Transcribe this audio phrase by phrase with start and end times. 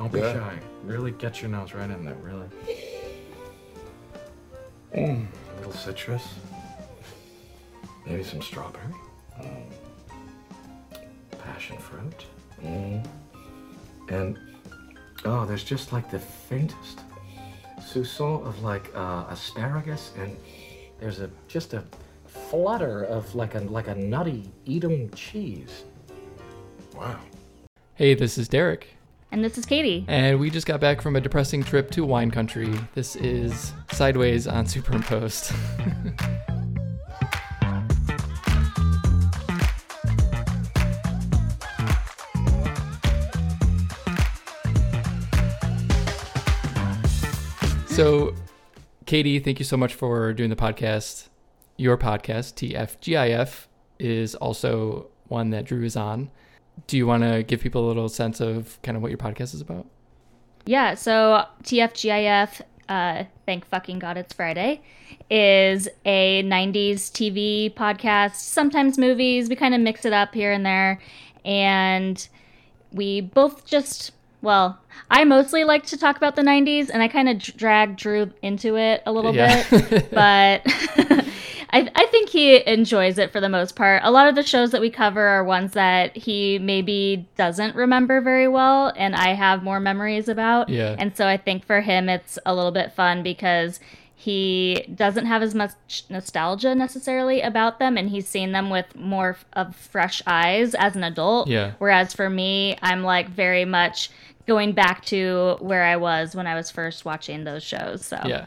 [0.00, 0.32] Don't be Yeah.
[0.32, 0.58] shy.
[0.82, 2.48] Really get your nose right in there, really.
[4.94, 6.26] Mm, a little citrus.
[8.06, 8.94] Maybe some strawberry.
[9.38, 9.66] Mm.
[11.38, 12.24] Passion fruit.
[12.62, 13.06] Mm.
[14.08, 14.38] And,
[15.26, 17.00] oh, there's just like the faintest
[17.78, 20.34] soupçon of like uh, asparagus, and
[20.98, 21.84] there's a just a
[22.24, 25.84] flutter of like a like a nutty Edam cheese.
[26.96, 27.20] Wow.
[27.96, 28.96] Hey, this is Derek,
[29.32, 30.04] And this is Katie.
[30.08, 32.74] and we just got back from a depressing trip to wine country.
[32.94, 35.52] This is Sideways on Superimposed.
[47.86, 48.34] so,
[49.06, 51.28] Katie, thank you so much for doing the podcast.
[51.76, 53.66] Your podcast, TFGIF,
[54.00, 56.32] is also one that Drew is on.
[56.86, 59.54] Do you want to give people a little sense of kind of what your podcast
[59.54, 59.86] is about?
[60.66, 64.82] Yeah, so TFGIF, uh, thank fucking God it's Friday,
[65.30, 69.48] is a 90s TV podcast, sometimes movies.
[69.48, 71.00] We kind of mix it up here and there.
[71.44, 72.26] And
[72.92, 74.78] we both just, well,
[75.10, 78.76] I mostly like to talk about the 90s, and I kind of drag Drew into
[78.76, 79.64] it a little Yeah.
[79.70, 80.10] bit.
[80.12, 80.62] But
[81.72, 84.02] I, I think he enjoys it for the most part.
[84.04, 88.20] A lot of the shows that we cover are ones that he maybe doesn't remember
[88.20, 90.68] very well, and I have more memories about.
[90.68, 90.96] Yeah.
[90.98, 93.78] And so I think for him, it's a little bit fun because
[94.14, 99.38] he doesn't have as much nostalgia necessarily about them, and he's seen them with more
[99.54, 101.48] of fresh eyes as an adult.
[101.48, 101.72] Yeah.
[101.78, 104.10] Whereas for me, I'm like very much
[104.46, 108.04] going back to where I was when I was first watching those shows.
[108.04, 108.46] So Yeah.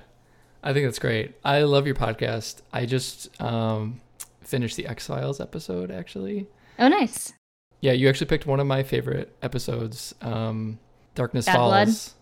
[0.63, 1.35] I think that's great.
[1.43, 2.61] I love your podcast.
[2.71, 3.99] I just um,
[4.41, 6.47] finished the X Files episode, actually.
[6.79, 7.33] Oh, nice.
[7.81, 10.79] Yeah, you actually picked one of my favorite episodes, um,
[11.15, 11.85] Darkness Bad Blood?
[11.87, 12.13] Falls.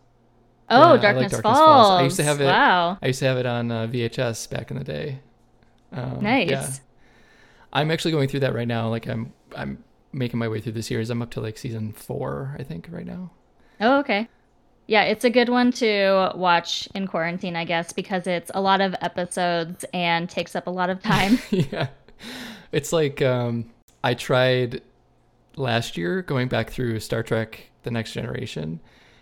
[0.69, 1.87] Oh, Yeah, I like Darkness, Darkness Falls.
[1.87, 1.99] Falls.
[1.99, 2.97] I used to have it- Wow.
[3.01, 5.19] I used to have it on uh, VHS back in the day.
[5.91, 6.49] Um, Nice.
[6.49, 6.67] Yeah.
[7.73, 8.89] I'm actually going through that right now.
[8.89, 11.09] Like I'm, I'm making my way through the series.
[11.09, 13.31] I'm up to like season four, I think, right now.
[13.79, 14.27] Oh, okay.
[14.87, 18.81] Yeah, it's a good one to watch in quarantine, I guess, because it's a lot
[18.81, 21.39] of episodes and takes up a lot of time.
[21.49, 21.87] yeah.
[22.71, 23.69] It's like um,
[24.01, 24.81] I tried
[25.57, 28.79] last year going back through Star Trek The Next Generation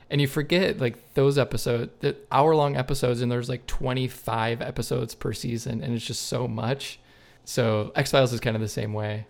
[0.09, 5.15] and you forget like those episodes, the hour long episodes and there's like 25 episodes
[5.15, 6.99] per season and it's just so much.
[7.45, 9.25] So X-Files is kind of the same way,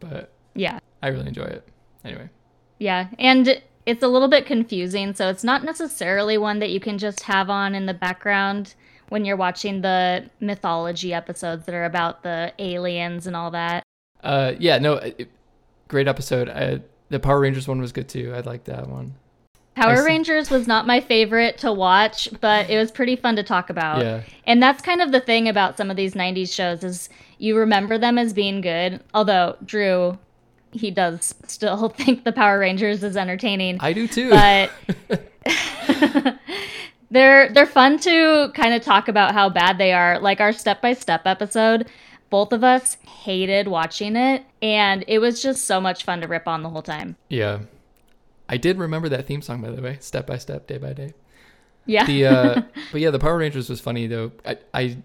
[0.00, 0.78] but yeah.
[1.02, 1.68] I really enjoy it.
[2.04, 2.28] Anyway.
[2.78, 6.98] Yeah, and it's a little bit confusing, so it's not necessarily one that you can
[6.98, 8.74] just have on in the background
[9.08, 13.84] when you're watching the mythology episodes that are about the aliens and all that.
[14.22, 15.30] Uh yeah, no, it,
[15.88, 16.48] great episode.
[16.48, 18.32] I, the Power Rangers one was good too.
[18.34, 19.14] I liked that one.
[19.76, 20.04] Power.
[20.04, 24.02] Rangers was not my favorite to watch, but it was pretty fun to talk about.
[24.02, 24.22] Yeah.
[24.46, 27.98] And that's kind of the thing about some of these 90s shows is you remember
[27.98, 30.18] them as being good, although Drew
[30.76, 33.78] he does still think the Power Rangers is entertaining.
[33.80, 34.30] I do too.
[34.30, 34.70] but
[37.10, 40.18] they're they're fun to kind of talk about how bad they are.
[40.18, 41.88] Like our step by step episode,
[42.30, 46.46] both of us hated watching it, and it was just so much fun to rip
[46.48, 47.16] on the whole time.
[47.28, 47.60] yeah.
[48.48, 51.14] I did remember that theme song by the way, step by step, day by day.
[51.84, 52.62] Yeah, the uh
[52.92, 54.96] but yeah the power rangers was funny though i i,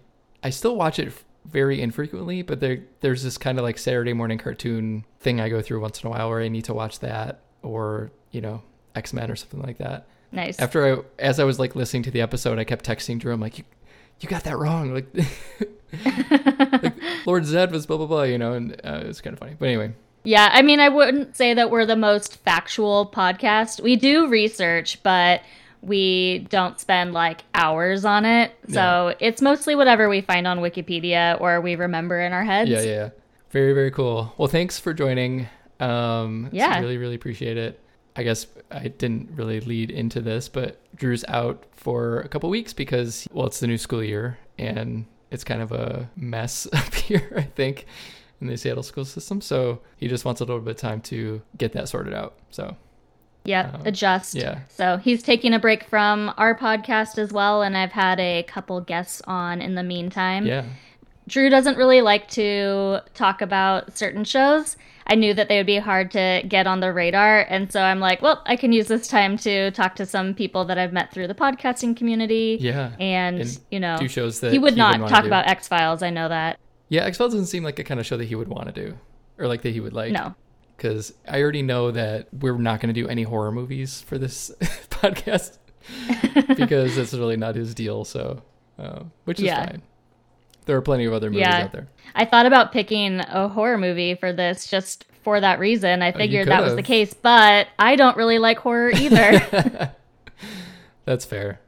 [0.42, 1.12] I still watch it
[1.44, 5.60] very infrequently but there there's this kind of like saturday morning cartoon thing i go
[5.60, 8.62] through once in a while where i need to watch that or you know
[8.94, 10.06] x-men or something like that.
[10.30, 10.58] Nice.
[10.58, 13.32] after i as i was like listening to the episode i kept texting drew.
[13.32, 13.64] I'm like you
[14.20, 14.94] you got that wrong.
[14.94, 15.06] Like,
[16.84, 16.94] like
[17.26, 19.56] lord zed was blah blah blah you know and uh, it's kind of funny.
[19.58, 19.92] But anyway.
[20.24, 23.80] Yeah, I mean, I wouldn't say that we're the most factual podcast.
[23.80, 25.42] We do research, but
[25.82, 28.52] we don't spend like hours on it.
[28.68, 32.70] So it's mostly whatever we find on Wikipedia or we remember in our heads.
[32.70, 33.08] Yeah, yeah, yeah.
[33.50, 34.32] Very, very cool.
[34.38, 35.48] Well, thanks for joining.
[35.80, 36.78] Um, Yeah.
[36.80, 37.80] really, really appreciate it.
[38.14, 42.72] I guess I didn't really lead into this, but Drew's out for a couple weeks
[42.72, 47.32] because, well, it's the new school year and it's kind of a mess up here,
[47.36, 47.86] I think,
[48.40, 49.40] in the Seattle school system.
[49.40, 52.34] So he just wants a little bit of time to get that sorted out.
[52.50, 52.76] So,
[53.44, 54.34] Yep, Um, adjust.
[54.34, 54.60] yeah.
[54.68, 58.80] So he's taking a break from our podcast as well, and I've had a couple
[58.80, 60.46] guests on in the meantime.
[60.46, 60.64] yeah.
[61.28, 64.76] Drew doesn't really like to talk about certain shows.
[65.06, 68.00] I knew that they would be hard to get on the radar, and so I'm
[68.00, 71.12] like, well, I can use this time to talk to some people that I've met
[71.12, 72.58] through the podcasting community.
[72.60, 72.90] Yeah.
[72.98, 76.02] And, And you know, do shows that he would he not talk about X Files.
[76.02, 76.58] I know that.
[76.88, 78.72] Yeah, X Files doesn't seem like a kind of show that he would want to
[78.72, 78.98] do
[79.38, 80.12] or like that he would like.
[80.12, 80.34] No.
[80.76, 84.50] Because I already know that we're not going to do any horror movies for this
[84.90, 85.58] podcast
[86.56, 88.04] because it's really not his deal.
[88.04, 88.42] So,
[88.78, 89.66] uh, which is Yeah.
[89.66, 89.82] fine.
[90.66, 91.64] There are plenty of other movies Yeah.
[91.64, 91.88] out there.
[92.14, 96.02] I thought about picking a horror movie for this just for that reason.
[96.02, 99.92] I you figured that was the case, but I don't really like horror either.
[101.04, 101.60] That's fair.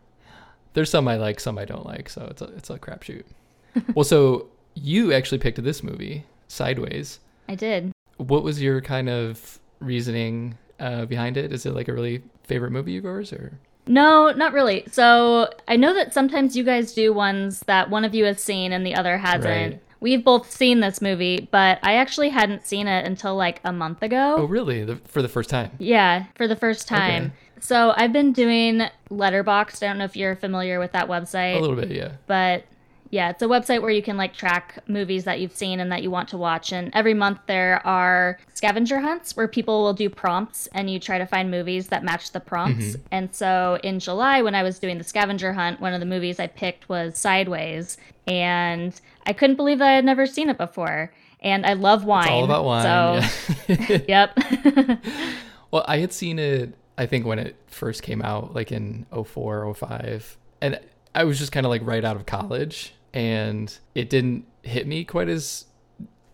[0.74, 3.24] There's some I like, some I don't like, so it's a it's a crapshoot.
[3.94, 7.20] well, so you actually picked this movie, Sideways.
[7.48, 7.92] I did.
[8.16, 11.52] What was your kind of reasoning uh, behind it?
[11.52, 14.84] Is it like a really favorite movie of yours, or No, not really.
[14.90, 18.72] So I know that sometimes you guys do ones that one of you has seen
[18.72, 19.44] and the other hasn't.
[19.44, 19.80] Right.
[20.00, 24.02] We've both seen this movie, but I actually hadn't seen it until like a month
[24.02, 24.36] ago.
[24.38, 24.84] oh, really?
[24.84, 25.70] The, for the first time?
[25.78, 27.24] Yeah, for the first time.
[27.24, 27.34] Okay.
[27.60, 29.82] So I've been doing Letterboxd.
[29.82, 32.12] I don't know if you're familiar with that website, A little bit, yeah.
[32.26, 32.64] but
[33.14, 36.02] yeah, it's a website where you can like track movies that you've seen and that
[36.02, 36.72] you want to watch.
[36.72, 41.18] And every month there are scavenger hunts where people will do prompts and you try
[41.18, 42.86] to find movies that match the prompts.
[42.86, 43.06] Mm-hmm.
[43.12, 46.40] And so in July, when I was doing the scavenger hunt, one of the movies
[46.40, 47.98] I picked was Sideways.
[48.26, 51.12] And I couldn't believe that I had never seen it before.
[51.38, 52.24] And I love wine.
[52.24, 53.22] It's all about wine.
[53.22, 53.74] So,
[54.08, 54.28] yeah.
[54.36, 55.00] yep.
[55.70, 59.74] Well, I had seen it, I think, when it first came out, like in 04,
[59.74, 60.38] 05.
[60.60, 60.78] And
[61.16, 62.94] I was just kind of like right out of college.
[63.14, 65.64] And it didn't hit me quite as,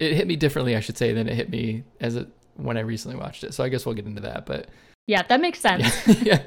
[0.00, 2.80] it hit me differently, I should say, than it hit me as it, when I
[2.80, 3.54] recently watched it.
[3.54, 4.46] So I guess we'll get into that.
[4.46, 4.68] But
[5.06, 5.84] yeah, that makes sense.
[6.22, 6.42] yeah,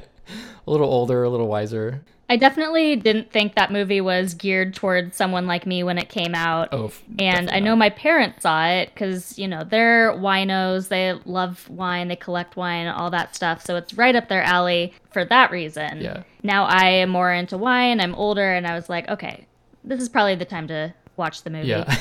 [0.68, 2.04] a little older, a little wiser.
[2.30, 6.34] I definitely didn't think that movie was geared towards someone like me when it came
[6.34, 6.70] out.
[6.72, 7.80] Oh, and I know not.
[7.80, 10.88] my parents saw it because, you know, they're winos.
[10.88, 12.08] They love wine.
[12.08, 13.64] They collect wine, all that stuff.
[13.64, 16.00] So it's right up their alley for that reason.
[16.00, 16.24] Yeah.
[16.42, 18.00] Now I am more into wine.
[18.00, 18.54] I'm older.
[18.54, 19.46] And I was like, okay,
[19.84, 21.68] this is probably the time to watch the movie.
[21.68, 21.98] Yeah.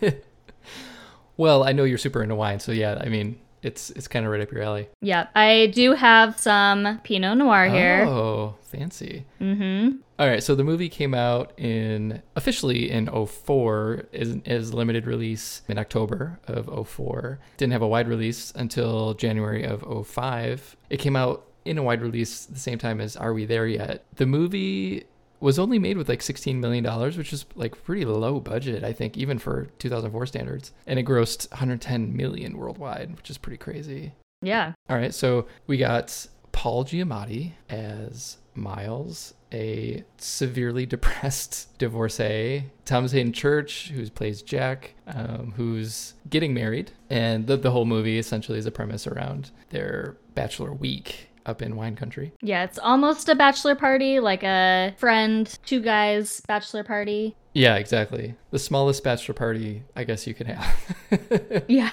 [1.36, 2.60] well, I know you're super into wine.
[2.60, 4.88] So yeah, I mean, it's it's kind of right up your alley.
[5.00, 5.26] Yeah.
[5.34, 8.04] I do have some Pinot Noir here.
[8.06, 9.26] Oh, fancy.
[9.40, 9.96] Mm-hmm.
[10.18, 15.62] All right, so the movie came out in officially in 04 is is limited release
[15.68, 17.38] in October of 04.
[17.58, 20.76] Didn't have a wide release until January of 05.
[20.88, 24.04] It came out in a wide release the same time as Are We There Yet?
[24.14, 25.04] The movie
[25.40, 28.92] was only made with like 16 million dollars, which is like pretty low budget, I
[28.92, 30.72] think, even for 2004 standards.
[30.86, 34.12] And it grossed 110 million worldwide, which is pretty crazy.
[34.42, 34.72] Yeah.
[34.88, 42.64] All right, so we got Paul Giamatti as Miles, a severely depressed divorcee.
[42.84, 48.18] Thomas Hayden Church, who plays Jack, um, who's getting married, and the the whole movie
[48.18, 52.32] essentially is a premise around their bachelor week up in wine country.
[52.42, 52.64] Yeah.
[52.64, 57.34] It's almost a bachelor party, like a friend, two guys bachelor party.
[57.54, 58.34] Yeah, exactly.
[58.50, 61.64] The smallest bachelor party I guess you could have.
[61.68, 61.90] Yeah.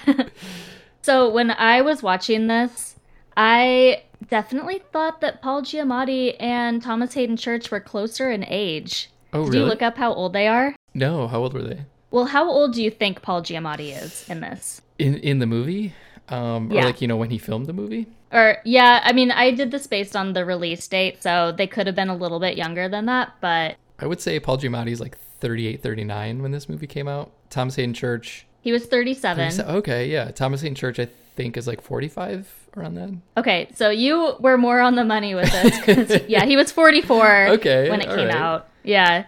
[1.02, 2.96] so when I was watching this,
[3.36, 9.10] I definitely thought that Paul Giamatti and Thomas Hayden Church were closer in age.
[9.32, 9.58] oh, Did really?
[9.64, 10.74] you look up how old they are?
[10.94, 11.84] no, how old were they?
[12.10, 14.80] Well, how old do you think Paul Giamatti is in this?
[15.00, 15.92] In in the movie?
[16.28, 16.84] Um, or Yeah.
[16.86, 18.06] like, you know, when he filmed the movie?
[18.34, 21.86] Or yeah, I mean, I did this based on the release date, so they could
[21.86, 25.16] have been a little bit younger than that, but I would say Paul Giamatti's like
[25.40, 27.30] 38, 39 when this movie came out.
[27.48, 28.44] Thomas Hayden Church.
[28.60, 29.52] he was 37.
[29.52, 30.30] So- Okay, yeah.
[30.32, 33.22] Thomas Hayden Church, I think, is like 45 around then.
[33.36, 36.22] Okay, so you were more on the money with this.
[36.28, 38.30] yeah, he was 44 Okay, when it came right.
[38.34, 38.68] out.
[38.82, 39.26] Yeah.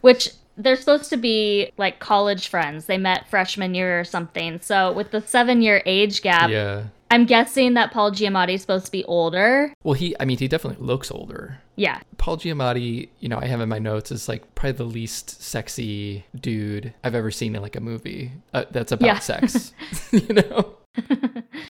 [0.00, 2.86] Which they're supposed to be like college friends.
[2.86, 4.60] They met freshman year or something.
[4.60, 6.84] So with the seven year age gap, yeah.
[7.10, 9.72] I'm guessing that Paul Giamatti is supposed to be older.
[9.82, 11.58] Well, he, I mean, he definitely looks older.
[11.76, 12.00] Yeah.
[12.18, 16.24] Paul Giamatti, you know, I have in my notes is like probably the least sexy
[16.38, 19.18] dude I've ever seen in like a movie uh, that's about Yeah.
[19.20, 19.72] sex.
[20.12, 20.74] you know?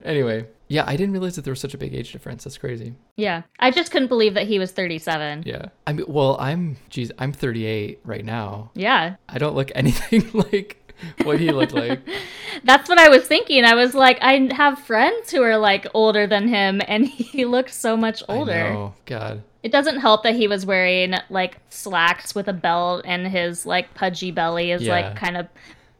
[0.04, 2.44] anyway, yeah, I didn't realize that there was such a big age difference.
[2.44, 2.94] That's crazy.
[3.16, 3.44] Yeah.
[3.60, 5.44] I just couldn't believe that he was 37.
[5.46, 5.66] Yeah.
[5.86, 8.72] I mean, well, I'm, geez, I'm 38 right now.
[8.74, 9.16] Yeah.
[9.30, 10.87] I don't look anything like
[11.24, 12.00] what he looked like.
[12.64, 13.64] That's what I was thinking.
[13.66, 17.74] I was like, I have friends who are like older than him, and he looked
[17.74, 18.68] so much older.
[18.76, 19.44] Oh, God.
[19.64, 23.94] It doesn't help that he was wearing like slacks with a belt and his like
[23.94, 24.94] pudgy belly is Yeah.
[24.94, 25.48] like kind of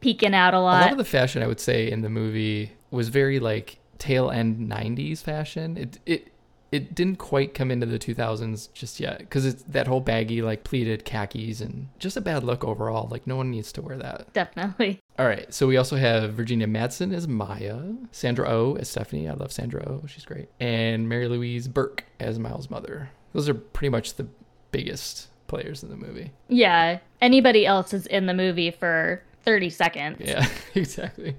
[0.00, 0.70] peeking out a lot.
[0.70, 0.82] a lot.
[0.82, 4.70] lot of the fashion I would say in the movie was very like tail end
[4.70, 5.76] 90s fashion.
[5.76, 6.28] It it
[6.70, 10.64] it didn't quite come into the 2000s just yet because it's that whole baggy like
[10.64, 13.08] pleated khakis and just a bad look overall.
[13.08, 14.32] Like no one needs to wear that.
[14.32, 15.00] Definitely.
[15.18, 17.80] All right, so we also have Virginia Madsen as Maya,
[18.12, 19.28] Sandra O oh as Stephanie.
[19.28, 23.10] I love Sandra O, oh, she's great, and Mary Louise Burke as Miles' mother.
[23.32, 24.28] Those are pretty much the
[24.70, 26.30] biggest players in the movie.
[26.48, 27.00] Yeah.
[27.20, 30.20] Anybody else is in the movie for 30 seconds.
[30.20, 31.36] Yeah, exactly.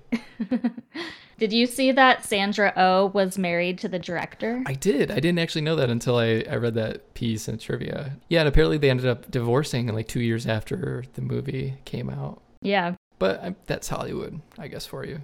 [1.39, 4.61] Did you see that Sandra O oh was married to the director?
[4.65, 5.09] I did.
[5.09, 8.17] I didn't actually know that until I, I read that piece in trivia.
[8.27, 12.41] Yeah, and apparently they ended up divorcing like two years after the movie came out.
[12.61, 12.95] Yeah.
[13.19, 15.21] But I, that's Hollywood, I guess, for you.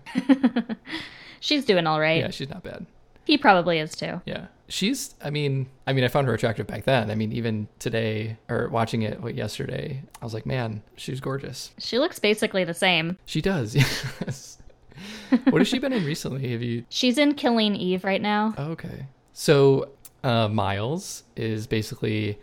[1.41, 2.21] she's doing all right.
[2.21, 2.85] Yeah, she's not bad.
[3.25, 4.21] He probably is too.
[4.25, 4.47] Yeah.
[4.69, 7.11] She's I mean, I mean I found her attractive back then.
[7.11, 11.71] I mean, even today or watching it what, yesterday, I was like, man, she's gorgeous.
[11.77, 13.17] She looks basically the same.
[13.25, 13.75] She does.
[14.25, 14.59] Yes.
[15.49, 16.51] what has she been in recently?
[16.51, 18.53] Have you She's in Killing Eve right now.
[18.57, 19.07] Oh, okay.
[19.33, 19.89] So,
[20.23, 22.39] uh, Miles is basically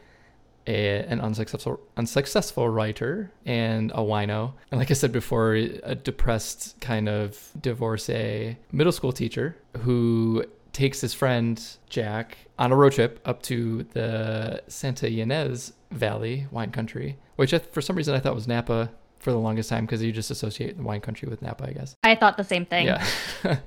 [0.66, 6.80] a, an unsuccessful unsuccessful writer and a wino, and like I said before, a depressed
[6.80, 13.21] kind of divorcee middle school teacher who takes his friend Jack on a road trip
[13.25, 18.35] up to the Santa Ynez Valley wine country, which I, for some reason I thought
[18.35, 18.90] was Napa
[19.23, 21.97] for the longest time because you just associate the wine country with Napa, I guess.
[22.02, 22.87] I thought the same thing.
[22.87, 23.07] Yeah.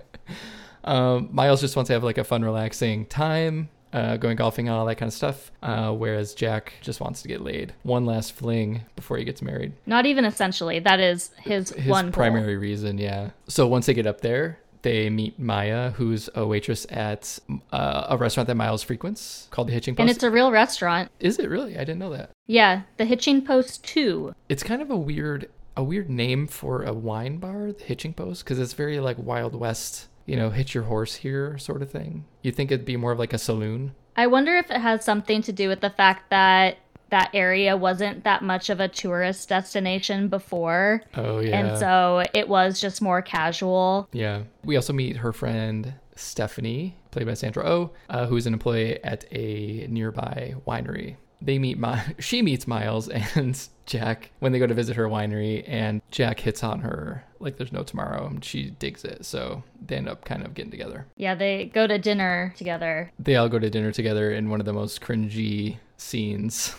[0.83, 3.69] um, Miles just wants to have like a fun, relaxing time.
[3.93, 5.53] Uh, going golfing and all that kind of stuff.
[5.63, 7.71] Uh, whereas Jack just wants to get laid.
[7.83, 9.71] One last fling before he gets married.
[9.85, 10.79] Not even essentially.
[10.79, 12.61] That is his, his one primary goal.
[12.61, 12.97] reason.
[12.97, 13.29] Yeah.
[13.47, 17.39] So once they get up there, they meet Maya, who's a waitress at
[17.71, 20.01] uh, a restaurant that Miles frequents called the Hitching Post.
[20.01, 21.09] And it's a real restaurant.
[21.19, 21.75] Is it really?
[21.75, 22.29] I didn't know that.
[22.45, 24.35] Yeah, the Hitching Post 2.
[24.47, 28.45] It's kind of a weird a weird name for a wine bar, the Hitching Post,
[28.45, 32.25] because it's very like Wild West, you know, hitch your horse here sort of thing.
[32.43, 33.95] You think it'd be more of like a saloon?
[34.15, 36.77] I wonder if it has something to do with the fact that
[37.09, 41.01] that area wasn't that much of a tourist destination before.
[41.15, 41.57] Oh yeah.
[41.59, 44.07] And so it was just more casual.
[44.11, 44.43] Yeah.
[44.63, 49.25] We also meet her friend Stephanie, played by Sandra Oh, uh, who's an employee at
[49.31, 51.17] a nearby winery.
[51.41, 55.63] They meet My- she meets Miles and Jack when they go to visit her winery
[55.67, 59.25] and Jack hits on her like there's no tomorrow and she digs it.
[59.25, 61.05] So they end up kind of getting together.
[61.17, 63.11] Yeah, they go to dinner together.
[63.19, 66.75] They all go to dinner together in one of the most cringy scenes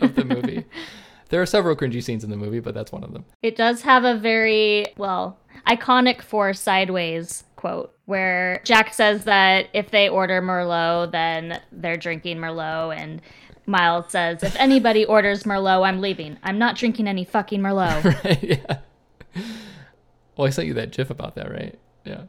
[0.00, 0.64] of the movie.
[1.30, 3.24] there are several cringy scenes in the movie, but that's one of them.
[3.42, 9.90] It does have a very, well, iconic for Sideways quote where Jack says that if
[9.90, 12.96] they order Merlot, then they're drinking Merlot.
[12.96, 13.22] And
[13.66, 16.36] Miles says, if anybody orders Merlot, I'm leaving.
[16.42, 18.04] I'm not drinking any fucking Merlot.
[18.24, 18.78] right, yeah.
[20.36, 21.78] Well, I sent you that GIF about that, right?
[22.04, 22.22] Yeah.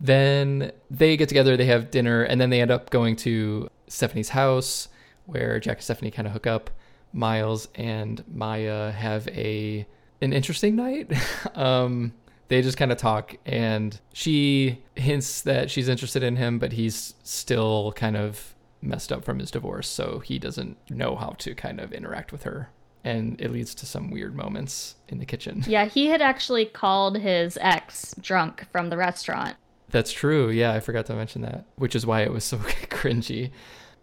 [0.00, 4.30] Then they get together, they have dinner, and then they end up going to Stephanie's
[4.30, 4.88] house
[5.26, 6.70] where Jack and Stephanie kind of hook up.
[7.12, 9.86] Miles and Maya have a
[10.20, 11.12] an interesting night.
[11.54, 12.12] um,
[12.48, 17.14] they just kind of talk, and she hints that she's interested in him, but he's
[17.22, 21.80] still kind of messed up from his divorce, so he doesn't know how to kind
[21.80, 22.70] of interact with her.
[23.02, 25.64] And it leads to some weird moments in the kitchen.
[25.66, 29.56] Yeah, he had actually called his ex drunk from the restaurant.
[29.90, 30.50] That's true.
[30.50, 32.56] Yeah, I forgot to mention that, which is why it was so
[32.90, 33.50] cringy.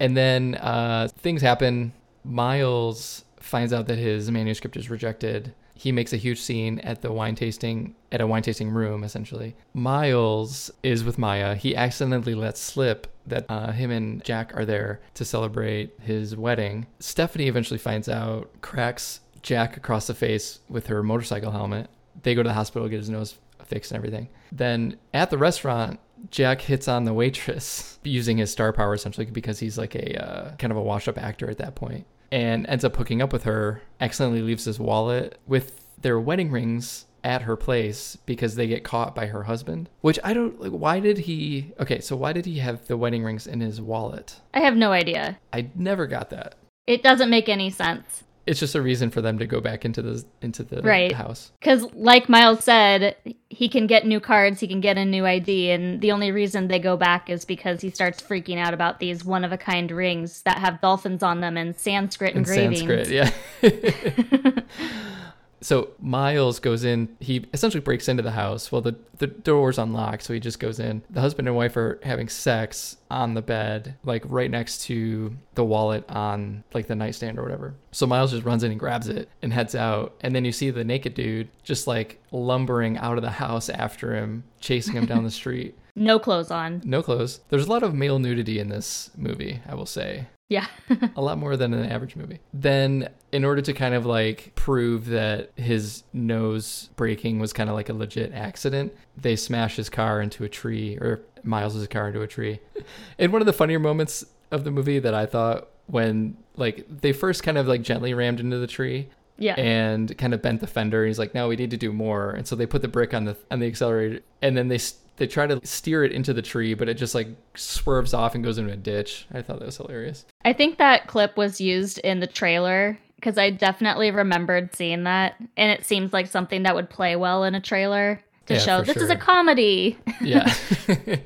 [0.04, 1.94] And then uh, things happen.
[2.26, 5.54] Miles finds out that his manuscript is rejected.
[5.76, 9.56] He makes a huge scene at the wine tasting, at a wine tasting room, essentially.
[9.74, 11.56] Miles is with Maya.
[11.56, 16.86] He accidentally lets slip that uh, him and Jack are there to celebrate his wedding.
[17.00, 21.90] Stephanie eventually finds out, cracks Jack across the face with her motorcycle helmet.
[22.24, 24.28] They go to the hospital, get his nose fixed and everything.
[24.52, 29.60] Then at the restaurant, Jack hits on the waitress using his star power essentially because
[29.60, 32.84] he's like a uh, kind of a washed up actor at that point and ends
[32.84, 37.56] up hooking up with her, accidentally leaves his wallet with their wedding rings at her
[37.56, 39.90] place because they get caught by her husband.
[40.02, 43.24] Which I don't like why did he Okay, so why did he have the wedding
[43.24, 44.42] rings in his wallet?
[44.54, 45.40] I have no idea.
[45.54, 46.56] I never got that.
[46.88, 48.24] It doesn't make any sense.
[48.46, 51.12] It's just a reason for them to go back into the into the right.
[51.12, 51.52] house.
[51.62, 53.16] Cuz like Miles said,
[53.50, 56.68] he can get new cards, he can get a new ID and the only reason
[56.68, 59.92] they go back is because he starts freaking out about these one of a kind
[59.92, 62.80] rings that have dolphins on them and Sanskrit In engravings.
[62.80, 63.32] Sanskrit, yeah.
[65.64, 67.16] so Miles goes in.
[67.20, 68.72] He essentially breaks into the house.
[68.72, 71.02] Well, the the door's unlocked, so he just goes in.
[71.10, 75.64] The husband and wife are having sex on the bed, like right next to the
[75.64, 77.76] wallet on like the nightstand or whatever.
[77.92, 80.16] So Miles just runs in and grabs it and heads out.
[80.22, 84.14] And then you see the naked dude just like lumbering out of the house after
[84.14, 85.78] him, chasing him down the street.
[85.96, 86.82] No clothes on.
[86.84, 87.40] No clothes.
[87.50, 90.68] There's a lot of male nudity in this movie, I will say Yeah.
[91.16, 92.40] a lot more than an average movie.
[92.54, 97.76] Then, in order to kind of like prove that his nose breaking was kind of
[97.76, 102.22] like a legit accident, they smash his car into a tree, or Miles' car into
[102.22, 102.60] a tree.
[103.18, 107.14] In one of the funnier moments of the movie that I thought when like they
[107.14, 109.56] first kind of like gently rammed into the tree yeah.
[109.56, 111.04] and kind of bent the fender.
[111.04, 113.26] He's like, "No, we need to do more." And so they put the brick on
[113.26, 114.78] the on the accelerator, and then they
[115.18, 118.44] they try to steer it into the tree, but it just like swerves off and
[118.44, 119.26] goes into a ditch.
[119.34, 120.26] I thought that was hilarious.
[120.44, 125.36] I think that clip was used in the trailer because I definitely remembered seeing that,
[125.56, 128.82] and it seems like something that would play well in a trailer to Yeah, show
[128.82, 129.98] this is a comedy.
[130.20, 130.54] Yeah.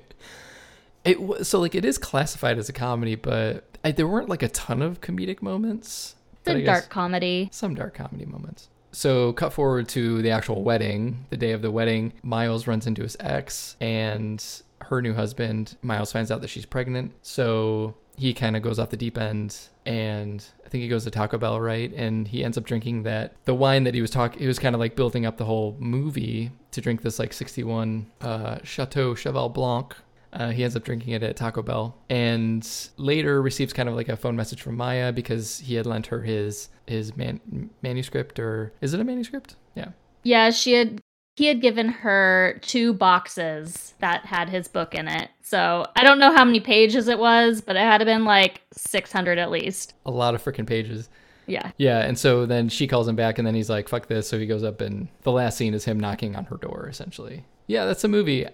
[1.03, 4.44] it wa- so like it is classified as a comedy, but I, there weren't like
[4.44, 6.15] a ton of comedic moments.
[6.34, 7.50] It's but I a guess- dark comedy.
[7.51, 8.70] some dark comedy moments.
[8.98, 11.27] So, cut forward to the actual wedding.
[11.30, 14.44] The day of the wedding, Miles runs into his ex and
[14.82, 15.77] her new husband.
[15.84, 17.13] Miles finds out that she's pregnant.
[17.22, 21.12] So, he kind of goes off the deep end and I think he goes to
[21.12, 21.94] Taco Bell, right?
[21.94, 24.74] And he ends up drinking that the wine that he was talking, he was kind
[24.74, 29.50] of like building up the whole movie to drink this like 61 uh, Chateau Cheval
[29.50, 29.96] Blanc
[30.34, 32.67] uh, he ends up drinking it at Taco Bell, and
[32.98, 36.22] later receives kind of like a phone message from Maya because he had lent her
[36.22, 39.55] his his man, manuscript, or is it a manuscript?
[39.75, 39.89] Yeah,
[40.24, 41.01] Yeah, she had
[41.36, 45.29] he had given her two boxes that had his book in it.
[45.43, 49.12] So I don't know how many pages it was, but it had been like six
[49.12, 49.93] hundred at least.
[50.05, 51.10] a lot of freaking pages.
[51.46, 51.72] Yeah.
[51.77, 54.38] Yeah, and so then she calls him back, and then he's like, "Fuck this!" So
[54.38, 57.46] he goes up, and the last scene is him knocking on her door, essentially.
[57.67, 58.46] Yeah, that's a movie.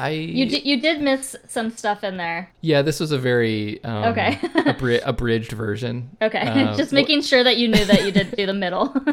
[0.00, 2.50] I You did you did miss some stuff in there.
[2.60, 4.38] yeah, this was a very um, Okay.
[4.66, 6.10] abri- abridged version.
[6.22, 6.40] Okay.
[6.40, 8.94] Uh, Just making sure that you knew that you did do the middle.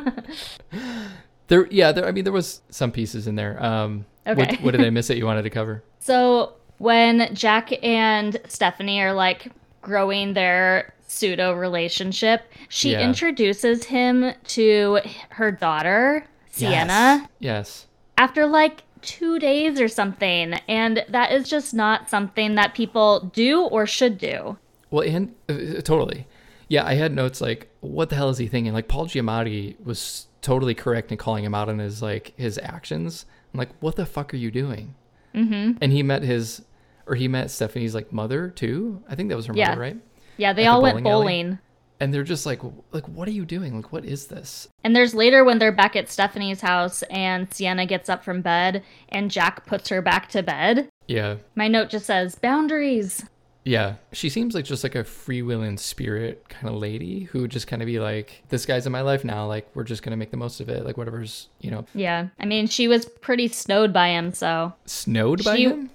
[1.48, 2.06] There, yeah, there.
[2.06, 3.63] I mean, there was some pieces in there.
[3.63, 4.41] Um, Okay.
[4.58, 5.82] What, what did I miss that you wanted to cover?
[6.00, 9.48] So when Jack and Stephanie are like
[9.82, 13.00] growing their pseudo relationship, she Yeah.
[13.08, 17.39] introduces him to her daughter, Sienna, Yes.
[17.39, 17.88] yes.
[18.17, 20.54] after like two days or something.
[20.68, 24.58] And that is just not something that people do or should do.
[24.92, 26.28] Well, and uh, totally.
[26.68, 28.74] Yeah, I had notes like, what the hell is he thinking?
[28.74, 33.26] Like, Paul Giamatti was totally correct in calling him out on his like his actions.
[33.54, 34.94] I'm like, what the fuck are you doing?
[35.34, 35.78] Mm-hmm.
[35.82, 36.62] And he met his,
[37.06, 39.02] or he met Stephanie's like mother too.
[39.10, 39.70] I think that was her Yeah.
[39.70, 39.98] mother, right?
[40.38, 41.44] Yeah, they At the all went bowling alley?
[41.44, 41.60] bowling.
[42.00, 42.62] And they're just like,
[42.92, 43.75] like, what are you doing?
[43.75, 44.68] Like, what is this?
[44.84, 48.83] And there's later when they're back at Stephanie's house and Sienna gets up from bed
[49.10, 50.90] and Jack puts her back to bed.
[51.07, 53.24] Yeah, My note just says boundaries.
[53.66, 57.68] Yeah, she seems like just like a freewheeling spirit kind of lady who would just
[57.68, 59.46] kind of be like, "This guy's in my life now.
[59.46, 60.86] Like, we're just gonna make the most of it.
[60.86, 62.27] Like, whatever's you know Yeah.
[62.40, 64.74] I mean, she was pretty snowed by him, so.
[64.86, 65.90] snowed by She- him."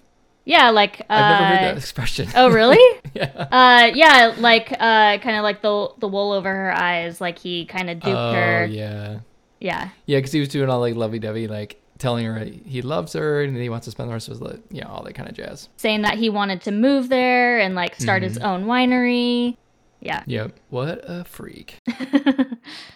[0.44, 2.28] Yeah, like uh I've never heard that expression.
[2.34, 3.00] Oh, really?
[3.14, 3.30] yeah.
[3.50, 7.64] uh yeah, like uh kind of like the the wool over her eyes, like he
[7.66, 8.66] kind of duped Oh her.
[8.66, 9.20] yeah,
[9.60, 9.90] Yeah.
[10.06, 13.56] yeah, because he was doing all like lovey-dovey, like telling her he loves her and
[13.56, 15.36] he wants to spend the rest of his life, you know, all that kind of
[15.36, 15.68] jazz.
[15.76, 18.46] Saying that he wanted to move there and like start his Mm-hmm.
[18.46, 19.56] own winery.
[20.00, 20.24] Yeah.
[20.26, 20.56] Yep.
[20.70, 21.76] What a freak.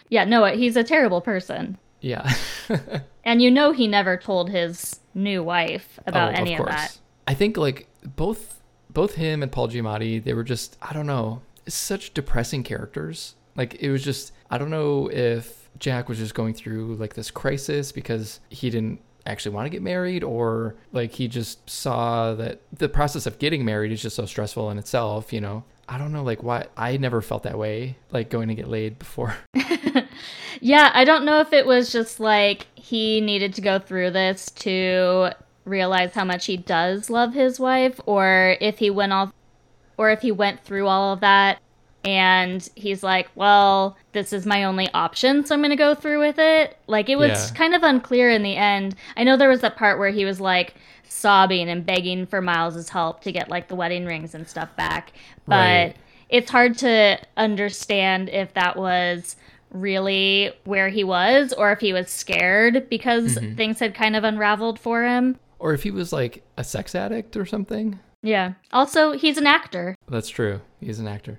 [0.08, 1.78] Yeah, no, he's a terrible person.
[2.00, 2.32] Yeah.
[3.24, 6.96] And you know he never told his new wife about Oh, any of, that.
[7.26, 11.42] I think like both both him and Paul Giamatti, they were just I don't know,
[11.68, 13.34] such depressing characters.
[13.56, 17.30] Like it was just I don't know if Jack was just going through like this
[17.30, 22.60] crisis because he didn't actually want to get married or like he just saw that
[22.72, 25.64] the process of getting married is just so stressful in itself, you know.
[25.88, 28.98] I don't know like why I never felt that way like going to get laid
[28.98, 29.36] before.
[30.60, 34.50] Yeah, I don't know if it was just like he needed to go through this
[34.52, 35.32] to
[35.66, 39.32] realize how much he does love his wife or if he went off
[39.98, 41.58] or if he went through all of that
[42.04, 46.20] and he's like, "Well, this is my only option, so I'm going to go through
[46.20, 47.56] with it." Like it was Yeah.
[47.56, 48.94] kind of unclear in the end.
[49.16, 50.74] I know there was that part where he was like
[51.08, 55.12] sobbing and begging for Miles's help to get like the wedding rings and stuff back.
[55.48, 55.96] But Right.
[56.28, 59.34] it's hard to understand if that was
[59.72, 63.56] really where he was or if he was scared because Mm-hmm.
[63.56, 65.38] things had kind of unraveled for him.
[65.58, 67.98] Or if he was like a sex addict or something.
[68.22, 68.54] Yeah.
[68.72, 69.94] Also, he's an actor.
[70.08, 70.60] That's true.
[70.80, 71.38] He's an actor.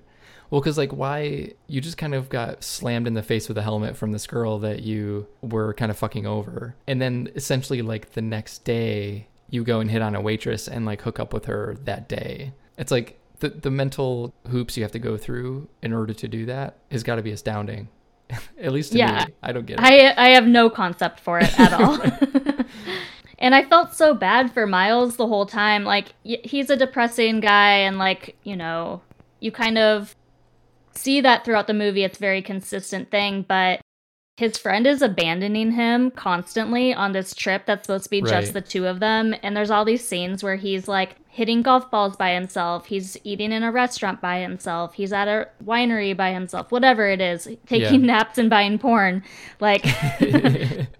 [0.50, 3.62] Well, because like, why you just kind of got slammed in the face with a
[3.62, 8.12] helmet from this girl that you were kind of fucking over, and then essentially like
[8.12, 11.44] the next day you go and hit on a waitress and like hook up with
[11.46, 12.52] her that day.
[12.78, 16.46] It's like the the mental hoops you have to go through in order to do
[16.46, 17.88] that has got to be astounding.
[18.58, 19.26] At least to Yeah.
[19.26, 19.84] me, I don't get it.
[19.84, 21.98] I I have no concept for it at all.
[23.38, 25.84] and I felt so bad for Miles the whole time.
[25.84, 29.02] Like he's a depressing guy and like, you know,
[29.40, 30.14] you kind of
[30.94, 32.02] see that throughout the movie.
[32.04, 33.80] It's a very consistent thing, but
[34.36, 38.30] his friend is abandoning him constantly on this trip that's supposed to be Right.
[38.40, 39.34] just the two of them.
[39.42, 42.86] And there's all these scenes where he's like hitting golf balls by himself.
[42.86, 44.94] He's eating in a restaurant by himself.
[44.94, 48.06] He's at a winery by himself, whatever it is, taking Yeah.
[48.14, 49.22] naps and buying porn.
[49.60, 49.84] Like,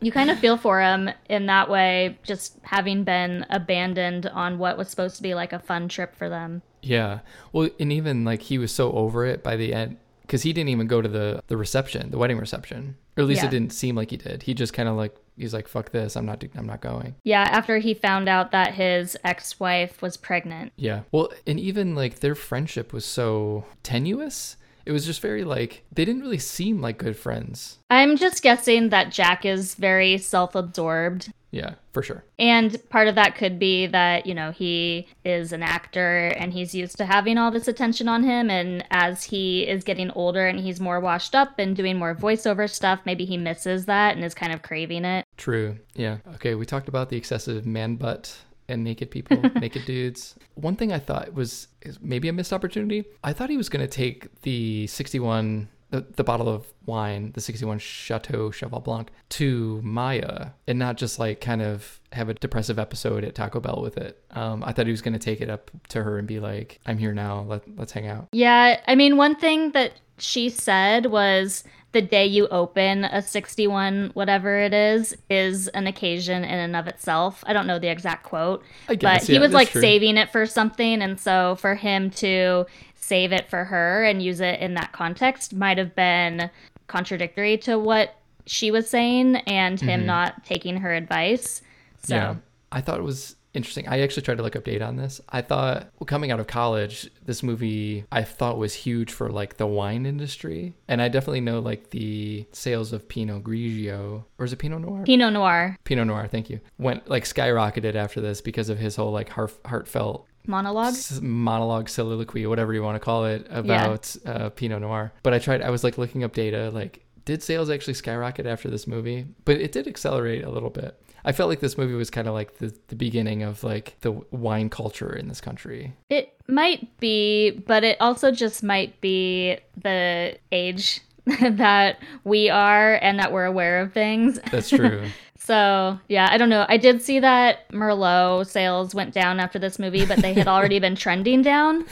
[0.00, 4.78] you kind of feel for him in that way, just having been abandoned on what
[4.78, 6.62] was supposed to be like a fun trip for them.
[6.82, 7.20] Yeah.
[7.52, 10.68] Well, and even like he was so over it by the end because he didn't
[10.68, 13.48] even go to the the reception, the wedding reception, or at least Yeah.
[13.48, 14.42] it didn't seem like he did.
[14.44, 17.42] He just kind of like he's like, "Fuck this, I'm not, I'm not going." Yeah,
[17.42, 20.72] after he found out that his ex wife was pregnant.
[20.76, 21.00] Yeah.
[21.10, 24.56] Well, and even like their friendship was so tenuous.
[24.88, 27.76] It was just very like they didn't really seem like good friends.
[27.90, 31.30] I'm just guessing that Jack is very self absorbed.
[31.50, 32.24] Yeah, for sure.
[32.38, 36.74] And part of that could be that, you know, he is an actor and he's
[36.74, 38.48] used to having all this attention on him.
[38.48, 42.68] And as he is getting older and he's more washed up and doing more voiceover
[42.68, 45.26] stuff, maybe he misses that and is kind of craving it.
[45.36, 45.78] True.
[45.94, 46.18] Yeah.
[46.36, 46.54] Okay.
[46.54, 50.34] We talked about the excessive man butt and naked people, naked dudes.
[50.54, 53.04] One thing I thought was is maybe a missed opportunity.
[53.24, 57.40] I thought he was going to take the 61, the, the bottle of wine, the
[57.40, 62.78] 61 Chateau Cheval Blanc, to Maya and not just like kind of have a depressive
[62.78, 64.22] episode at Taco Bell with it.
[64.30, 66.80] Um, I thought he was going to take it up to her and be like,
[66.86, 67.42] I'm here now.
[67.42, 68.28] Let, let's hang out.
[68.32, 74.10] Yeah, I mean, one thing that she said was the day you open a 61,
[74.14, 77.42] whatever it is, is an occasion in and of itself.
[77.46, 79.80] I don't know the exact quote, guess, but he yeah, was like true.
[79.80, 81.00] saving it for something.
[81.00, 85.54] And so for him to save it for her and use it in that context
[85.54, 86.50] might have been
[86.88, 91.62] contradictory to what she was saying and him not taking her advice.
[92.02, 92.32] So, Mm-hmm.
[92.32, 92.34] Yeah.
[92.70, 93.86] I thought it was interesting.
[93.86, 95.20] I actually tried to look up data on this.
[95.28, 99.58] I thought well, coming out of college, this movie I thought was huge for like
[99.58, 100.74] the wine industry.
[100.88, 105.04] And I definitely know like the sales of Pinot Grigio or is it Pinot Noir?
[105.04, 106.60] Pinot Noir Pinot Noir, thank you.
[106.78, 110.94] Went like skyrocketed after this because of his whole like heart, heartfelt monologue.
[111.20, 115.12] monologue, soliloquy, whatever you want to call it, about uh, Pinot Noir.
[115.22, 118.70] But I tried, I was like looking up data, like, did sales actually skyrocket after
[118.70, 119.26] this movie?
[119.44, 120.98] But it did accelerate a little bit.
[121.26, 124.12] I felt like this movie was kind of like the, the beginning of like the
[124.30, 125.92] wine culture in this country.
[126.08, 131.02] It might be, but it also just might be the age
[131.42, 134.40] that we are and that we're aware of things.
[134.50, 135.04] That's true.
[135.36, 136.64] So, yeah, I don't know.
[136.66, 140.78] I did see that Merlot sales went down after this movie, but they had already
[140.78, 141.84] been trending down.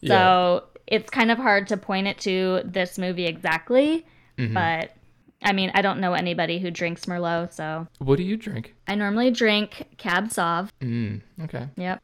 [0.00, 0.08] yeah.
[0.08, 4.06] So, it's kind of hard to point it to this movie exactly.
[4.38, 4.54] Mm-hmm.
[4.54, 4.96] But
[5.42, 8.74] I mean, I don't know anybody who drinks Merlot, so What do you drink?
[8.88, 10.70] I normally drink Cab Sauv.
[10.80, 11.68] Mm, okay.
[11.76, 12.02] Yep.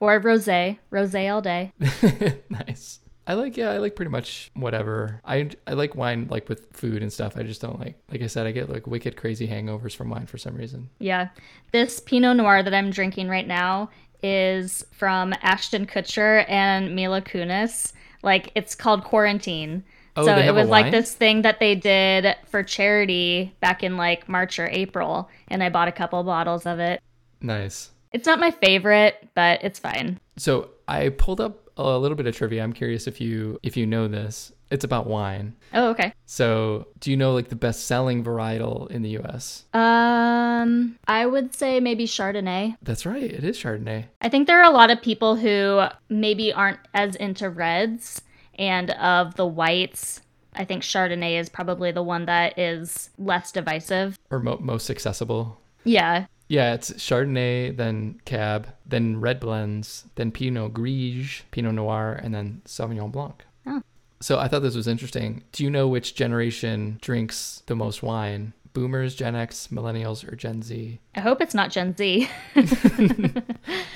[0.00, 0.78] Or rosé.
[0.90, 1.72] Rosé all day.
[2.50, 3.00] nice.
[3.26, 5.20] I like yeah, I like pretty much whatever.
[5.24, 7.36] I I like wine like with food and stuff.
[7.36, 10.26] I just don't like like I said, I get like wicked crazy hangovers from wine
[10.26, 10.90] for some reason.
[10.98, 11.28] Yeah.
[11.70, 13.90] This Pinot Noir that I'm drinking right now
[14.24, 17.92] is from Ashton Kutcher and Mila Kunis.
[18.24, 19.84] Like it's called Quarantine.
[20.16, 24.28] Oh, so it was like this thing that they did for charity back in like
[24.28, 27.00] March or April, and I bought a couple bottles of it.
[27.40, 27.90] Nice.
[28.12, 30.20] It's not my favorite, but it's fine.
[30.36, 32.62] So I pulled up a little bit of trivia.
[32.62, 34.52] I'm curious if you if you know this.
[34.70, 35.54] It's about wine.
[35.74, 36.14] Oh, okay.
[36.24, 39.66] So do you know like the best selling varietal in the U.S.?
[39.74, 42.76] Um, I would say maybe Chardonnay.
[42.80, 43.22] That's right.
[43.22, 44.06] It is Chardonnay.
[44.22, 48.22] I think there are a lot of people who maybe aren't as into reds
[48.58, 50.20] and of the whites.
[50.54, 54.18] I think Chardonnay is probably the one that is less divisive.
[54.30, 55.58] or mo- most accessible.
[55.84, 56.26] Yeah.
[56.48, 62.60] Yeah, it's Chardonnay, then Cab, then red blends, then Pinot Gris, Pinot Noir, and then
[62.66, 63.42] Sauvignon Blanc.
[63.66, 63.80] Oh.
[64.20, 65.42] So I thought this was interesting.
[65.52, 68.52] Do you know which generation drinks the most wine?
[68.74, 70.98] Boomers, Gen X, Millennials, or Gen Z?
[71.14, 72.28] I hope it's not Gen Z.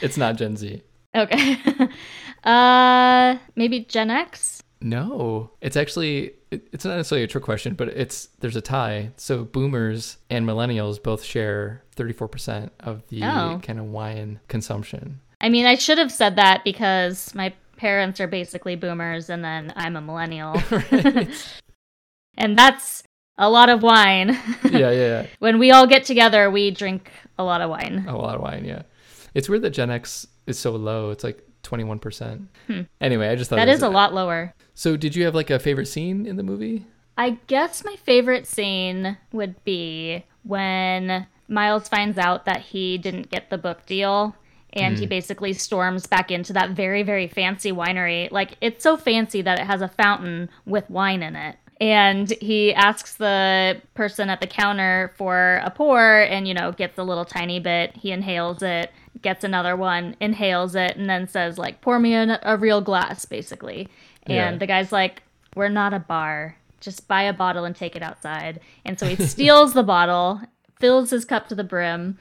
[0.03, 0.83] It's not Gen Z.
[1.17, 1.57] okay.
[2.45, 4.63] Uh maybe Gen X?
[4.81, 9.11] No, it's actually it's not necessarily a trick question, but it's there's a tie.
[9.17, 13.61] So boomers and millennials both share 34% of the Oh.
[13.63, 15.21] kind of wine consumption.
[15.41, 19.73] I mean, I should have said that because my parents are basically boomers and then
[19.77, 20.63] I'm a millennial.
[22.39, 23.03] and that's
[23.39, 24.31] a lot of wine.
[24.65, 25.27] yeah, yeah, yeah.
[25.41, 28.05] when we all get together, we drink a lot of wine.
[28.09, 28.83] A lot of wine, yeah.
[29.35, 31.11] It's weird that Gen X is so low.
[31.11, 32.47] It's like 21%.
[33.01, 33.67] Anyway, I just thought Hmm.
[33.67, 34.55] That was- a lot lower.
[34.75, 36.87] So, did you have like a favorite scene in the movie?
[37.19, 43.51] I guess my favorite scene would be when Miles finds out that he didn't get
[43.51, 44.35] the book deal
[44.73, 48.31] and he basically storms back into that very, very fancy winery.
[48.31, 51.57] Like, it's so fancy that it has a fountain with wine in it.
[51.81, 56.99] And he asks the person at the counter for a pour and, you know, gets
[56.99, 57.97] a little tiny bit.
[57.97, 58.91] He inhales it,
[59.23, 63.25] gets another one, inhales it, and then says, like, pour me in a real glass,
[63.25, 63.89] basically.
[64.25, 64.57] And Yeah.
[64.57, 65.23] the guy's like,
[65.55, 66.57] we're not a bar.
[66.81, 68.61] Just buy a bottle and take it outside.
[68.85, 70.41] And so he steals the bottle
[70.79, 72.19] fills his cup to the brim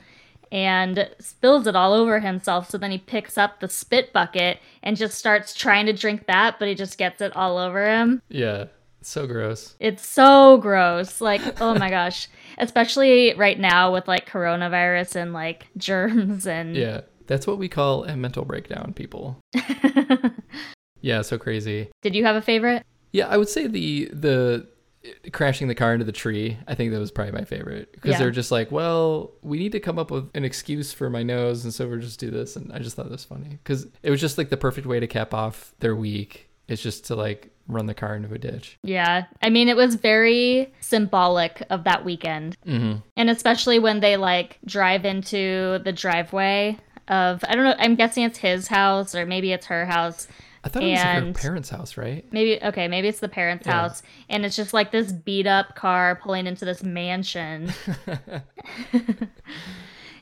[0.51, 2.69] and spills it all over himself.
[2.69, 6.58] So then he picks up the spit bucket and just starts trying to drink that,
[6.60, 8.21] but he just gets it all over him.
[8.29, 8.65] Yeah.
[9.06, 9.76] So gross.
[9.80, 11.22] It's so gross.
[11.22, 12.28] Like, oh my gosh.
[12.58, 17.02] Especially right now with like coronavirus and like germs and Yeah.
[17.28, 19.39] That's what we call a mental breakdown, people.
[21.02, 21.89] yeah, so crazy.
[22.02, 22.84] Did you have a favorite?
[23.12, 24.68] Yeah, I would say the the
[25.04, 26.58] eh, crashing the car into the tree.
[26.68, 28.20] I think that was probably my favorite because Yeah.
[28.20, 31.63] they're just like, well, we need to come up with an excuse for my nose,
[31.63, 32.56] and so we'll just do this.
[32.56, 35.00] And I just thought it was funny because it was just like the perfect way
[35.00, 36.44] to cap off their week.
[36.67, 38.78] It's just to like run the car into a ditch.
[38.84, 39.25] Yeah.
[39.41, 42.58] I mean, it was very symbolic of that weekend.
[42.65, 42.99] Mm-hmm.
[43.17, 48.23] And especially when they like drive into the driveway of, I don't know, I'm guessing
[48.23, 50.28] it's his house or maybe it's her house.
[50.63, 52.25] I thought it was her parents' house, right?
[52.32, 53.82] Maybe, okay, maybe it's the parents' Yeah.
[53.82, 54.01] house.
[54.30, 57.71] And it's just like this beat up car pulling into this mansion.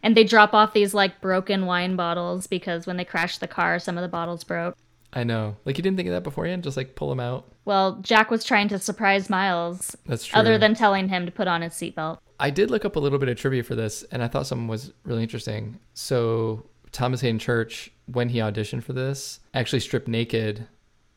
[0.03, 3.79] and they drop off these like broken wine bottles because when they crashed the car,
[3.79, 4.77] some of the bottles broke.
[5.13, 5.55] I know.
[5.65, 6.63] Like you didn't think of that beforehand?
[6.63, 7.45] Just like pull them out.
[7.65, 10.39] Well, Jack was trying to surprise Miles, That's true.
[10.39, 12.17] other than telling him to put on his seatbelt.
[12.39, 14.67] I did look up a little bit of trivia for this, and I thought something
[14.67, 15.79] was really interesting.
[15.93, 20.67] So Thomas Hayden Church, when he auditioned for this, actually stripped naked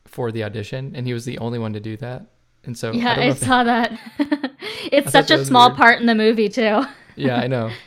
[0.05, 2.25] for the audition, and he was the only one to do that.
[2.63, 3.99] And so Yeah, know I, saw that.
[4.91, 5.77] it's I such a small weird.
[5.77, 6.83] part in the movie, too.
[7.15, 7.71] yeah, I know.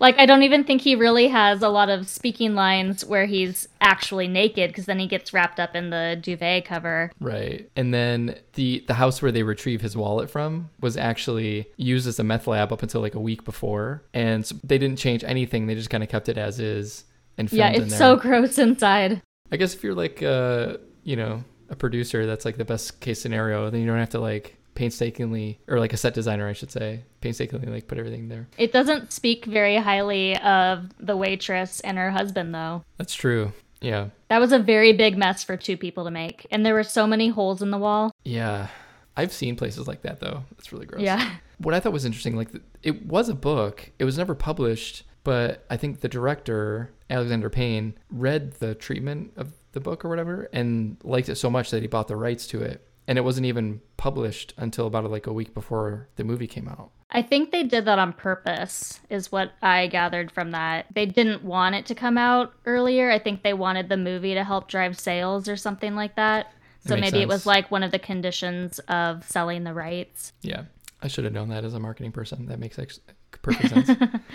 [0.00, 3.68] Like, I don't even think he really has a lot of speaking lines where he's
[3.80, 7.10] actually naked because then he gets wrapped up in the duvet cover.
[7.20, 7.70] Right.
[7.76, 12.18] And then the the house where they retrieve his wallet from was actually used as
[12.18, 15.66] a meth lab up until like a week before, and so they didn't change anything.
[15.66, 17.04] They just kind of kept it as is
[17.38, 19.22] and filmed Yeah, it's so gross inside.
[19.52, 23.20] I guess if you're like uh, you know, a producer, that's like the best case
[23.20, 23.70] scenario.
[23.70, 27.02] Then you don't have to like painstakingly or like a set designer, I should say,
[27.20, 28.46] painstakingly like put everything there.
[28.56, 32.84] It doesn't speak very highly of the waitress and her husband, though.
[32.98, 33.52] That's true.
[33.80, 34.08] Yeah.
[34.28, 36.46] That was a very big mess for two people to make.
[36.50, 38.12] And there were so many holes in the wall.
[38.24, 38.68] Yeah.
[39.16, 40.44] I've seen places like that though.
[40.52, 41.02] That's really gross.
[41.02, 41.36] Yeah.
[41.58, 42.50] What I thought was interesting, like
[42.82, 43.90] it was a book.
[43.98, 49.52] It was never published, but I think the director Alexander Payne read the treatment of
[49.72, 52.62] the book or whatever and liked it so much that he bought the rights to
[52.62, 52.86] it.
[53.08, 56.90] And it wasn't even published until about like a week before the movie came out.
[57.10, 60.86] I think they did that on purpose, is what I gathered from that.
[60.92, 63.10] They didn't want it to come out earlier.
[63.10, 66.52] I think they wanted the movie to help drive sales or something like that.
[66.82, 70.32] That So makes maybe it was like one of the conditions of selling the rights.
[70.42, 70.64] Yeah,
[71.00, 72.46] I should have known that as a marketing person.
[72.46, 73.00] That makes ex-
[73.42, 73.90] perfect sense.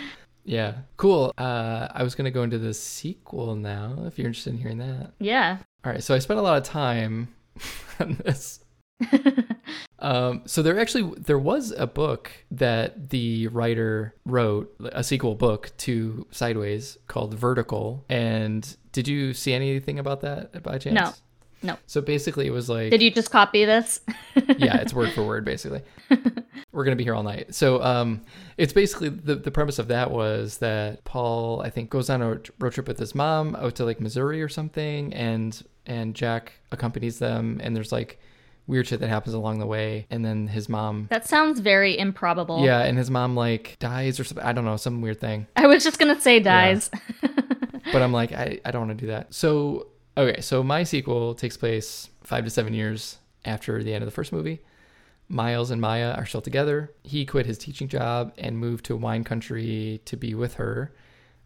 [0.44, 1.32] yeah, cool.
[1.36, 4.04] Uh, I was gonna go into the sequel now.
[4.06, 5.12] If you're interested in hearing that.
[5.18, 5.58] Yeah.
[5.84, 7.28] All right, so I spent a lot of time
[8.00, 8.60] on this.
[9.98, 15.72] um, so there actually there was a book that the writer wrote, a sequel book
[15.78, 18.04] to Sideways called Vertical.
[18.08, 20.94] And did you see anything about that by chance?
[20.94, 21.12] No.
[21.64, 21.78] No.
[21.86, 24.00] So basically, it was like Did you just copy this?
[24.58, 25.82] yeah, it's word for word basically.
[26.72, 27.54] We're gonna be here all night.
[27.54, 28.22] So um,
[28.56, 32.40] it's basically the the premise of that was that Paul I think goes on a
[32.58, 37.18] road trip with his mom out to like Missouri or something, and and Jack accompanies
[37.18, 38.18] them, and there's like
[38.66, 41.08] weird shit that happens along the way, and then his mom.
[41.10, 42.64] That sounds very improbable.
[42.64, 44.44] Yeah, and his mom like dies or something.
[44.44, 45.46] I don't know, some weird thing.
[45.56, 46.90] I was just going to say dies.
[47.20, 49.34] but I'm like, I, I don't want to do that.
[49.34, 54.06] So, okay, so my sequel takes place five to seven years after the end of
[54.06, 54.60] the first movie.
[55.28, 56.92] Miles and Maya are still together.
[57.04, 60.92] He quit his teaching job and moved to wine country to be with her.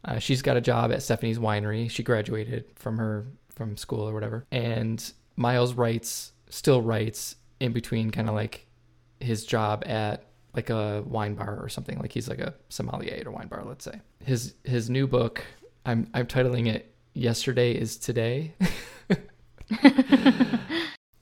[0.04, 1.90] Uh, she's got a job at Stephanie's winery.
[1.90, 4.44] She graduated from her from school or whatever.
[4.50, 5.02] And
[5.36, 8.66] Miles writes, still writes in between, kind of like
[9.20, 11.98] his job at like a wine bar or something.
[11.98, 14.00] Like he's like a sommelier at a wine bar, let's say.
[14.24, 15.44] His his new book,
[15.84, 18.54] I'm I'm titling it "Yesterday Is Today."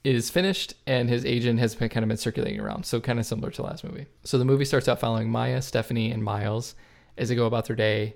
[0.05, 3.25] is finished and his agent has been kind of been circulating around so kind of
[3.25, 6.75] similar to last movie so the movie starts out following maya stephanie and miles
[7.17, 8.15] as they go about their day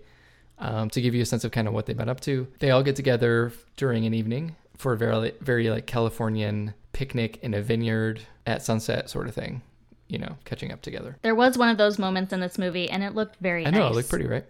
[0.60, 2.70] um, to give you a sense of kind of what they've been up to they
[2.70, 7.62] all get together during an evening for a very very like californian picnic in a
[7.62, 9.62] vineyard at sunset sort of thing
[10.08, 13.04] you know catching up together There was one of those moments in this movie, and
[13.04, 13.80] it looked very I nice.
[13.80, 14.46] know, it looked pretty, right?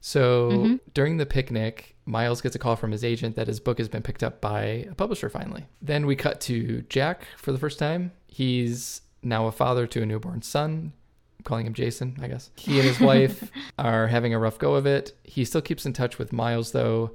[0.00, 0.80] So Mhm.
[0.94, 4.02] during the picnic, Miles gets a call from his agent that his book has been
[4.02, 5.64] picked up by a publisher finally.
[5.80, 8.12] Then we cut to Jack for the first time.
[8.26, 10.92] He's now a father to a newborn son.
[11.38, 12.50] I'm calling him Jason, I guess.
[12.56, 15.12] He and his wife are having a rough go of it.
[15.24, 17.12] He still keeps in touch with Miles, though.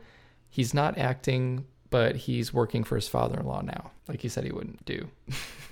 [0.50, 4.44] He's not acting, but he's working for his father in law now, like he said
[4.44, 5.08] he wouldn't do.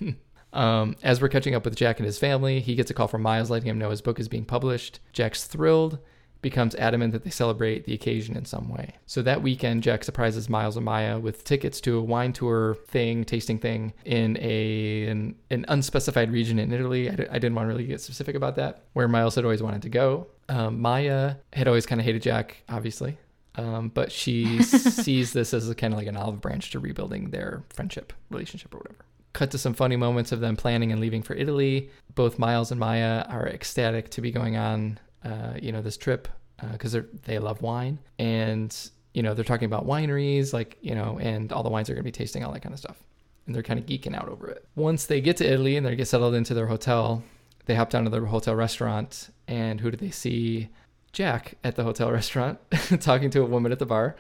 [0.54, 3.22] Um, as we're catching up with Jack and his family, he gets a call from
[3.22, 5.02] Miles letting him know his book is being published.
[5.12, 6.00] Jack's thrilled,
[6.46, 8.94] becomes adamant that they celebrate the occasion in some way.
[9.08, 13.24] So that weekend, Jack surprises Miles and Maya with tickets to a wine tour thing,
[13.24, 17.10] tasting thing in a an, an unspecified region in Italy.
[17.10, 19.64] I d- I didn't want to really get specific about that, where Miles had always
[19.64, 20.28] wanted to go.
[20.48, 23.18] Um, Maya had always kind of hated Jack, obviously.
[23.58, 27.30] Um, but she sees this as a kind of like an olive branch to rebuilding
[27.30, 31.22] their friendship, relationship, or whatever cut to some funny moments of them planning and leaving
[31.22, 31.90] for Italy.
[32.16, 36.30] Both Miles and Maya are ecstatic to be going on, uh, you know, this trip
[36.72, 38.74] because uh, they love wine and
[39.16, 42.04] you know they're talking about wineries, like you know, and all the wines are going
[42.04, 43.02] to be tasting all that kind of stuff,
[43.46, 44.68] and they're kind of geeking out over it.
[44.76, 47.24] Once they get to Italy and they get settled into their hotel,
[47.66, 50.70] they hop down to the hotel restaurant, and who do they see?
[51.16, 52.60] Jack at the hotel restaurant
[53.00, 54.16] talking to a woman at the bar.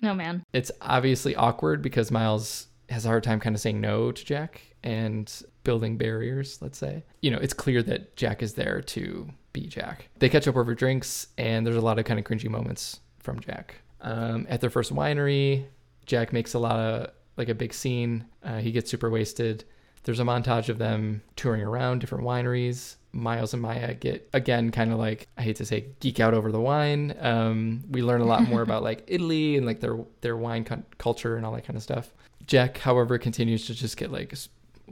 [0.00, 0.44] No, man.
[0.52, 4.62] It's obviously awkward because Miles has a hard time kind of saying no to Jack
[4.82, 5.30] and
[5.62, 7.04] building barriers, let's say.
[7.20, 10.08] You know, it's clear that Jack is there to be Jack.
[10.18, 13.40] They catch up over drinks, and there's a lot of kind of cringy moments from
[13.40, 13.74] Jack.
[14.00, 15.66] Um, at their first winery,
[16.06, 18.24] Jack makes a lot of like a big scene.
[18.42, 19.64] Uh, he gets super wasted.
[20.04, 22.96] There's a montage of them touring around different wineries.
[23.18, 26.52] Miles and Maya get again kind of like I hate to say geek out over
[26.52, 27.14] the wine.
[27.20, 30.82] Um, we learn a lot more about like Italy and like their their wine cu-
[30.98, 32.12] culture and all that kind of stuff.
[32.46, 34.34] Jack, however, continues to just get like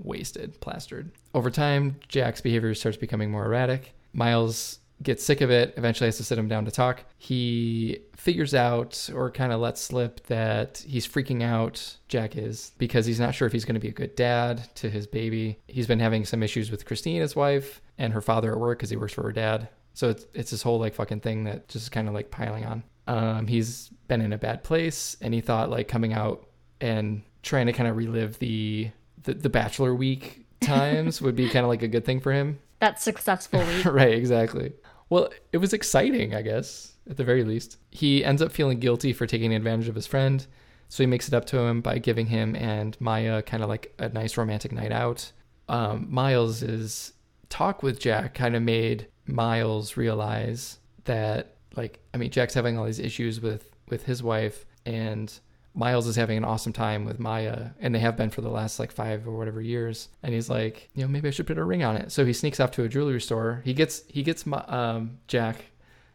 [0.03, 1.11] wasted, plastered.
[1.35, 3.95] Over time, Jack's behavior starts becoming more erratic.
[4.13, 7.05] Miles gets sick of it, eventually has to sit him down to talk.
[7.19, 13.07] He figures out or kind of lets slip that he's freaking out, Jack is, because
[13.07, 15.59] he's not sure if he's going to be a good dad to his baby.
[15.69, 18.91] He's been having some issues with Christine, his wife, and her father at work because
[18.91, 19.69] he works for her dad.
[19.95, 22.83] So it's, it's this whole like fucking thing that just kind of like piling on.
[23.07, 26.49] Um, he's been in a bad place and he thought like coming out
[26.81, 28.91] and trying to kind of relive the
[29.23, 32.59] the, the bachelor week times would be kind of like a good thing for him.
[32.81, 33.85] That successful week.
[33.85, 34.73] right, exactly.
[35.09, 37.79] Well, it was exciting, I guess, at the very least.
[37.91, 40.45] He ends up feeling guilty for taking advantage of his friend,
[40.89, 43.95] so he makes it up to him by giving him and Maya kind of like
[43.99, 45.33] a nice romantic night out.
[45.69, 47.13] Um, Miles's
[47.49, 52.85] talk with Jack kind of made Miles realize that, like, I mean, Jack's having all
[52.85, 55.33] these issues with with his wife, and
[55.75, 58.79] Miles is having an awesome time with Maya, and they have been for the last
[58.79, 60.09] like five or whatever years.
[60.23, 62.11] And he's like, you know, maybe I should put a ring on it.
[62.11, 63.61] So he sneaks off to a jewelry store.
[63.65, 65.67] He gets he gets um, Jack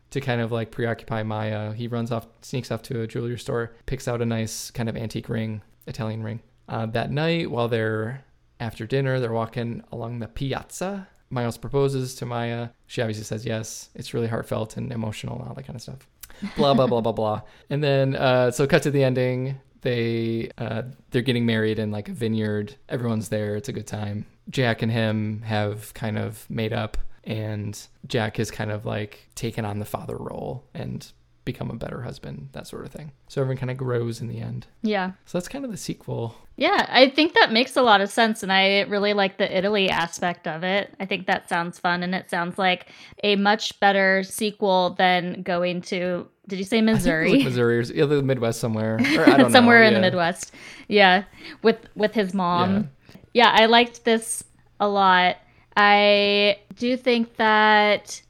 [0.10, 1.74] to kind of like preoccupy Maya.
[1.74, 4.98] He runs off, sneaks off to a jewelry store, picks out a nice kind of
[4.98, 6.42] antique ring, Italian ring.
[6.68, 8.26] Uh, that night, while they're
[8.60, 11.08] after dinner, they're walking along the piazza.
[11.32, 12.70] Miles proposes to Maya.
[12.88, 13.90] She obviously says yes.
[13.96, 16.08] It's really heartfelt and emotional and all that kind of stuff
[16.56, 17.42] blah blah blah blah blah.
[17.70, 19.60] And then uh, so cut to the ending.
[19.82, 22.76] They uh, they're getting married in like a vineyard.
[22.90, 23.56] Everyone's there.
[23.56, 24.26] It's a good time.
[24.50, 29.66] Jack and him have kind of made up, and Jack has kind of like taken
[29.66, 31.12] on the father role and
[31.44, 33.12] become a better husband, that sort of thing.
[33.28, 34.68] So everyone kind of grows in the end.
[34.84, 35.12] Yeah.
[35.26, 36.36] So that's kind of the sequel.
[36.56, 38.44] Yeah, I think that makes a lot of sense.
[38.44, 40.94] And I really like the Italy aspect of it.
[41.00, 42.04] I think that sounds fun.
[42.04, 42.88] And it sounds like
[43.24, 47.32] a much better sequel than going to, did you say Missouri?
[47.32, 48.96] Like Missouri or yeah, the Midwest somewhere.
[49.18, 49.88] Or I don't somewhere know.
[49.88, 50.00] in yeah.
[50.00, 50.54] the Midwest.
[50.88, 51.24] Yeah.
[51.64, 52.90] With, with his mom.
[53.34, 53.46] Yeah.
[53.56, 54.44] yeah, I liked this
[54.80, 55.38] a lot.
[55.76, 58.22] I do think that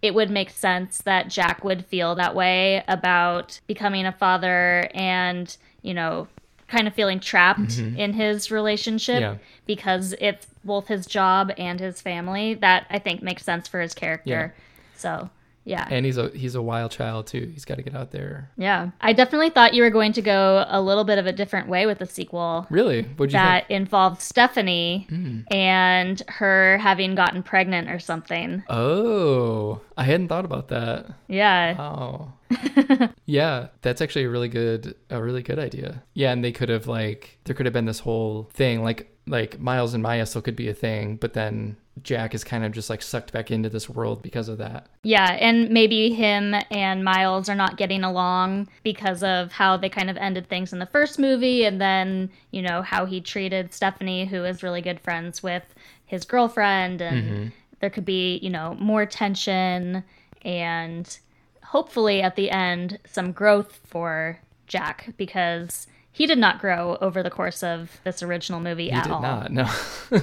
[0.00, 5.56] it would make sense that Jack would feel that way about becoming a father and,
[5.82, 6.28] you know,
[6.68, 7.96] kind of feeling trapped mm-hmm.
[7.96, 9.36] in his relationship Yeah.
[9.66, 12.54] because it's both his job and his family.
[12.54, 14.54] That I think makes sense for his character.
[14.94, 15.30] So,
[15.68, 15.86] yeah.
[15.90, 17.50] And he's a he's a wild child too.
[17.52, 18.50] He's got to get out there.
[18.56, 18.90] yeah.
[19.00, 21.86] I definitely thought you were going to go a little bit of a different way
[21.86, 23.02] with the sequel Really?
[23.02, 23.80] What'd you that think?
[23.82, 25.40] involved Stephanie Hmm.
[25.50, 28.62] and her having gotten pregnant or something.
[28.68, 31.06] Oh, I hadn't thought about that.
[31.28, 31.76] Yeah.
[31.78, 32.32] Oh.
[33.26, 36.02] yeah, that's actually a really good a really good idea.
[36.14, 39.60] Yeah, and they could have like there could have been this whole thing like like
[39.60, 42.90] Miles and Maya still could be a thing, but then Jack is kind of just
[42.90, 44.88] like sucked back into this world because of that.
[45.02, 50.10] Yeah, and maybe him and Miles are not getting along because of how they kind
[50.10, 54.26] of ended things in the first movie, and then, you know, how he treated Stephanie,
[54.26, 55.64] who is really good friends with
[56.06, 57.48] his girlfriend, and mm-hmm.
[57.80, 60.04] there could be, you know, more tension
[60.42, 61.18] and
[61.64, 67.30] hopefully at the end some growth for Jack because he did not grow over the
[67.30, 69.22] course of this original movie He at did all.
[69.22, 69.52] not.
[69.52, 69.70] No.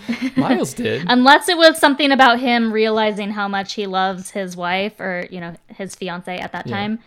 [0.36, 1.04] Miles did.
[1.08, 5.40] Unless it was something about him realizing how much he loves his wife or, you
[5.40, 6.76] know, his fiance at that Yeah.
[6.76, 6.98] time.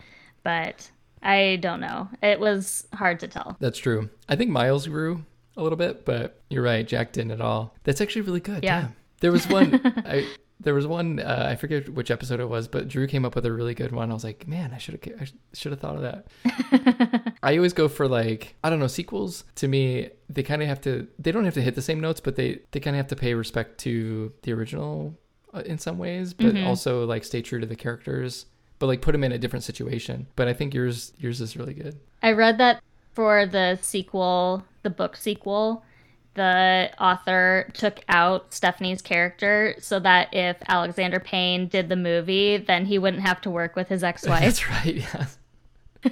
[0.42, 0.90] But
[1.22, 2.08] I don't know.
[2.22, 3.56] It was hard to tell.
[3.60, 4.10] That's true.
[4.28, 5.24] I think Miles grew.
[5.58, 7.74] a little bit, but you're right, Jack didn't at all.
[7.84, 8.62] That's actually really good.
[8.62, 8.82] Yeah.
[8.82, 8.96] Damn.
[9.20, 10.26] There was one I
[10.60, 13.44] there was one uh, I forget which episode it was, but Drew came up with
[13.46, 14.10] a really good one.
[14.10, 17.34] I was like, man, I should have I should have thought of that.
[17.42, 19.44] I always go for like I don't know sequels.
[19.56, 21.06] To me, they kind of have to.
[21.18, 23.16] They don't have to hit the same notes, but they they kind of have to
[23.16, 25.14] pay respect to the original
[25.54, 26.66] uh, in some ways, but Mhm.
[26.66, 28.46] also like stay true to the characters,
[28.78, 30.26] but like put them in a different situation.
[30.36, 31.98] But I think yours yours is really good.
[32.22, 32.82] I read that
[33.14, 35.84] for the sequel, the book sequel,
[36.36, 42.86] the author took out Stephanie's character so that if Alexander Payne did the movie, then
[42.86, 44.40] he wouldn't have to work with his ex-wife.
[44.42, 44.94] That's right.
[44.94, 45.26] Yeah.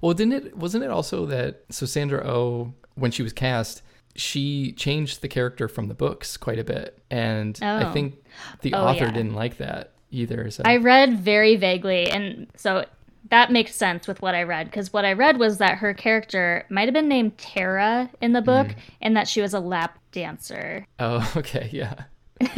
[0.00, 0.56] well, didn't it?
[0.56, 3.82] Wasn't it also that so Sandra Oh, when she was cast,
[4.14, 7.92] she changed the character from the books quite a bit, and I Oh.
[7.92, 8.16] think
[8.62, 9.12] the Oh, author yeah.
[9.12, 10.50] didn't like that either.
[10.50, 12.84] So I read very vaguely, and so
[13.30, 16.64] that makes sense with what I read because what I read was that her character
[16.70, 18.68] might have been named Tara in the book,
[19.02, 20.86] and that she was a lap dancer.
[20.98, 22.04] oh, okay, yeah.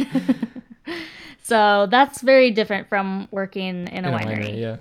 [1.43, 4.37] So that's very different from working in a In a winery.
[4.37, 4.77] winery, yeah.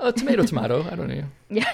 [0.00, 0.82] Oh, tomato, tomato.
[0.90, 1.24] I don't know.
[1.48, 1.70] Yeah.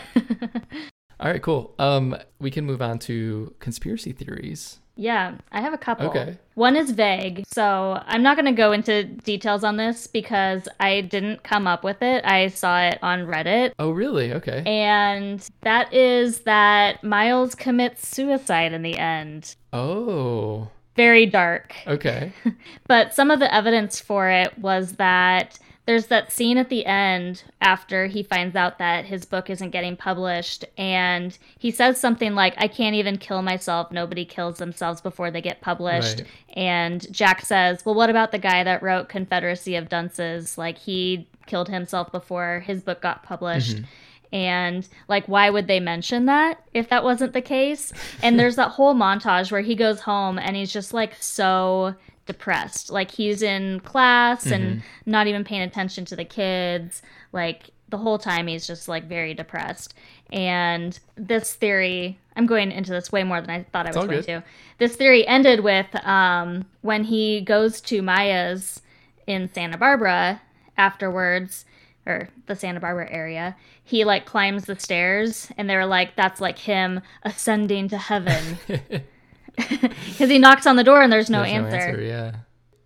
[1.21, 1.75] All right, cool.
[1.81, 4.79] Um, we can move on to conspiracy theories.
[5.01, 6.09] Yeah, I have a couple.
[6.09, 6.37] Okay.
[6.55, 11.03] One is vague, so I'm not going to go into details on this because I
[11.03, 12.25] didn't come up with it.
[12.25, 13.75] I saw it on Reddit.
[13.79, 14.33] Oh, really?
[14.33, 14.65] Okay.
[14.67, 19.55] And that is that Miles commits suicide in the end.
[19.73, 21.77] Oh, Very dark.
[21.87, 22.33] okay.
[22.89, 27.45] But some of the evidence for it was that there's that scene at the end
[27.63, 32.53] after he finds out that his book isn't getting published and he says something like
[32.59, 33.91] I can't even kill myself.
[33.91, 36.19] Nobody kills themselves before they get published.
[36.19, 36.29] Right.
[36.59, 40.59] and Jack says well what about the guy that wrote Confederacy of Dunces?
[40.59, 43.77] Like he killed himself before his book got published.
[43.77, 44.35] Mm-hmm.
[44.35, 47.95] And like why would they mention that if that wasn't the case?
[48.23, 51.95] And there's that whole montage where he goes home and he's just like so
[52.29, 52.91] depressed.
[52.91, 57.03] Like he's in class and not even paying attention to the kids.
[57.33, 59.95] Like the whole time he's just like very depressed.
[60.31, 64.09] And this theory i'm going into this way more than i thought i was going
[64.09, 64.25] good.
[64.25, 64.45] to.
[64.77, 68.81] This theory ended with um, when he goes to maya's
[69.27, 70.41] in santa barbara
[70.77, 71.65] afterwards
[72.07, 73.55] or the Santa Barbara area,
[73.85, 78.59] he like climbs the stairs and they're like, that's like him ascending to heaven.
[80.07, 82.01] Because he knocks on the door and there's no, There's answer.
[82.03, 82.33] Yeah,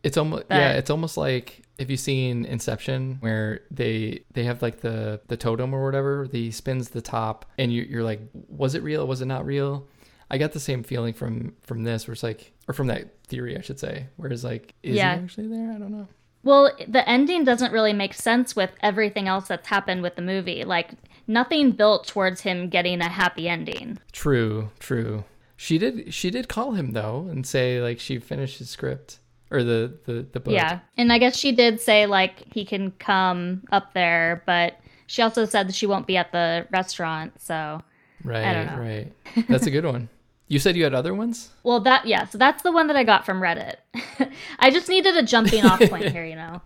[0.02, 4.80] it's almost yeah, it's almost like have you seen Inception where they they have like
[4.80, 8.82] the the totem or whatever, he spins the top, and you, you're like, was it
[8.82, 9.06] real?
[9.06, 9.86] Was it not real?
[10.30, 13.56] I got the same feeling from from this, where it's like, or from that theory,
[13.56, 15.16] I should say, where it's like, is Yeah.
[15.16, 15.72] he actually there?
[15.72, 16.08] I don't know.
[16.44, 20.64] Well, the ending doesn't really make sense with everything else that's happened with the movie.
[20.64, 20.90] Like,
[21.28, 23.98] nothing built towards him getting a happy ending.
[24.10, 25.24] True, true.
[25.62, 29.20] She did she did call him though and say like she finished his script
[29.52, 30.54] or the the the book.
[30.54, 30.80] Yeah.
[30.96, 35.44] And I guess she did say, like, he can come up there, but she also
[35.44, 37.40] said that she won't be at the restaurant.
[37.40, 37.80] So,
[38.24, 39.12] Right, right.
[39.48, 40.08] That's a good one.
[40.48, 41.48] You said you had other ones?
[41.62, 43.76] well, that, yeah, so that's the one that I got from Reddit.
[44.58, 46.60] I just needed a jumping off point here, you know?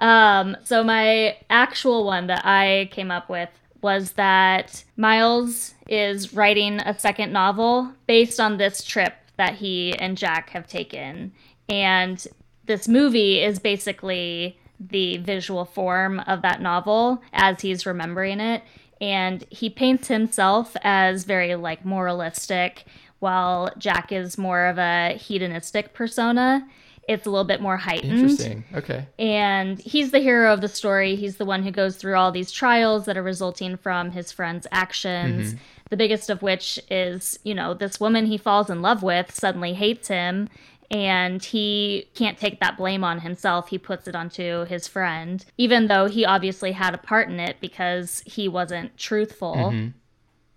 [0.06, 3.48] um, so, my actual one that I came up with
[3.80, 10.16] was that Miles is writing a second novel based on this trip that he and
[10.16, 11.32] Jack have taken.
[11.68, 12.26] And
[12.64, 18.62] this movie is basically the visual form of that novel as he's remembering it.
[19.02, 22.86] And he paints himself as very like moralistic,
[23.18, 26.66] while Jack is more of a hedonistic persona.
[27.08, 28.64] It's a little bit more heightened Interesting.
[28.74, 29.06] Okay.
[29.18, 31.16] and he's the hero of the story.
[31.16, 34.66] He's the one who goes through all these trials that are resulting from his friend's
[34.70, 35.54] actions.
[35.54, 35.62] Mm-hmm.
[35.92, 39.74] The biggest of which is, you know, this woman he falls in love with suddenly
[39.74, 40.48] hates him,
[40.90, 43.68] and he can't take that blame on himself.
[43.68, 47.58] He puts it onto his friend, even though he obviously had a part in it
[47.60, 49.88] because he wasn't truthful mm-hmm.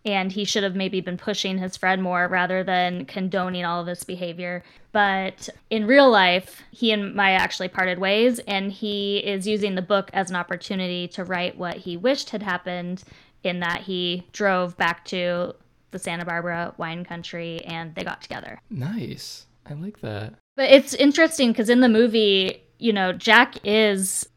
[0.05, 3.87] and he should have maybe been pushing his friend more rather than condoning all of
[3.87, 4.63] this behavior.
[4.93, 9.81] But in real life, he and Maya actually parted ways, and he is using the
[9.81, 13.03] book as an opportunity to write what he wished had happened,
[13.45, 15.55] in that he drove back to
[15.91, 18.59] the Santa Barbara wine country and they got together.
[18.69, 19.45] Nice.
[19.65, 20.33] I like that.
[20.55, 24.27] But it's interesting because in the movie, you know, Jack is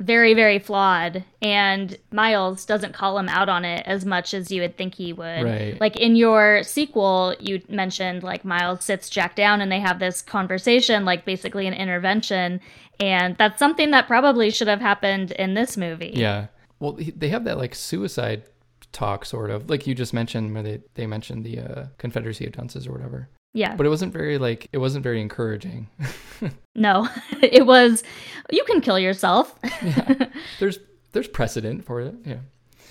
[0.00, 4.62] very, very flawed, and Miles doesn't call him out on it as much as you
[4.62, 5.42] would think he would.
[5.42, 5.80] Right.
[5.80, 10.22] Like in your sequel, you mentioned like Miles sits Jack down and they have this
[10.22, 12.60] conversation, like basically an intervention.
[13.00, 16.12] And that's something that probably should have happened in this movie.
[16.14, 16.46] Yeah.
[16.78, 18.44] Well, they have that like suicide
[18.92, 22.52] talk, sort of like you just mentioned, where they they mentioned the uh, Confederacy of
[22.52, 23.28] Dunces or whatever.
[23.54, 23.74] Yeah.
[23.74, 25.88] But it wasn't very like it wasn't very encouraging.
[26.74, 27.08] no,
[27.42, 28.02] it was.
[28.50, 29.54] You can kill yourself.
[29.82, 30.26] yeah.
[30.58, 30.78] There's
[31.12, 32.14] there's precedent for it.
[32.24, 32.38] Yeah.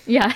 [0.06, 0.32] Yeah.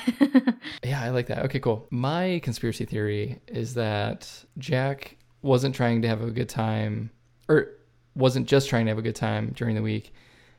[0.84, 1.44] yeah, I like that.
[1.46, 1.86] Okay, cool.
[1.90, 7.10] My conspiracy theory is that Jack wasn't trying to have a good time,
[7.48, 7.68] or
[8.14, 10.12] wasn't just trying to have a good time during the week.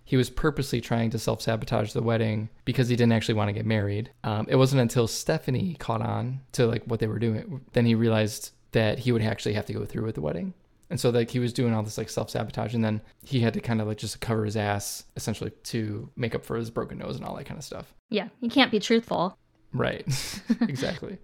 [0.06, 3.54] He was purposely trying to self sabotage the wedding because he didn't actually want to
[3.54, 4.12] get married.
[4.24, 7.96] Um, it wasn't until Stephanie caught on to like what they were doing, then he
[7.96, 10.54] realized that he would actually have to go through with the wedding.
[10.90, 13.54] And so like he was doing all this like self sabotage, and then he had
[13.54, 17.00] to kind of like just cover his ass essentially to make up for his broken
[17.00, 17.94] nose and all that kind of stuff.
[18.10, 19.38] Yeah, you can't be truthful.
[19.74, 20.06] Right.
[20.62, 21.18] exactly.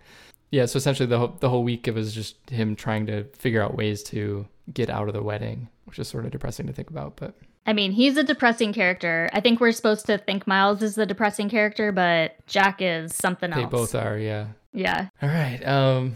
[0.51, 0.65] Yeah.
[0.65, 3.77] So essentially, the whole, the whole week it was just him trying to figure out
[3.77, 7.17] ways to get out of the wedding, which is sort of depressing to think about.
[7.17, 9.29] But I mean, he's a depressing character.
[9.33, 13.51] I think we're supposed to think Miles is the depressing character, but Jack is something
[13.51, 13.61] else.
[13.61, 14.17] they both are.
[14.17, 14.47] Yeah.
[14.73, 15.09] Yeah.
[15.21, 15.59] All right.
[15.67, 16.15] Um.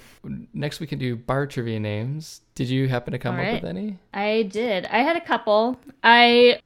[0.54, 2.42] Next we can do bar trivia names.
[2.56, 3.98] Did you happen to come up with any?
[4.14, 4.86] I did.
[4.86, 5.80] I had a couple.
[6.04, 6.60] I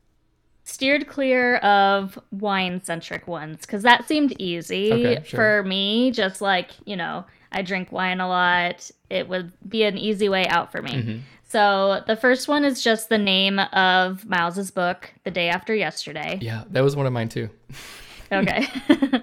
[0.63, 5.38] steered clear of wine centric ones because that seemed easy Okay, sure.
[5.38, 6.11] for me.
[6.11, 8.91] Just like, you know, I drink wine a lot.
[9.09, 10.91] It would be an easy way out for me.
[10.91, 11.19] Mhm.
[11.48, 16.39] So the first one is just the name of Miles's book, The Day After Yesterday.
[16.41, 17.50] Yeah, that was one of mine too.
[18.30, 18.68] Okay.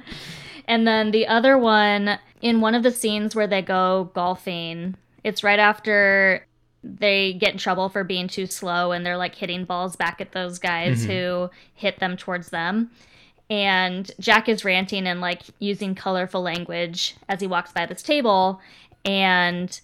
[0.67, 5.45] and then the other one, in one of the scenes where they go golfing, it's
[5.45, 6.47] right after
[6.83, 10.33] they get in trouble for being too slow and they're like hitting balls back at
[10.33, 11.11] those guys mm-hmm.
[11.11, 12.91] who hit them towards them.
[13.51, 18.61] And Jack is ranting and like using colorful language as he walks by this table.
[19.05, 19.79] And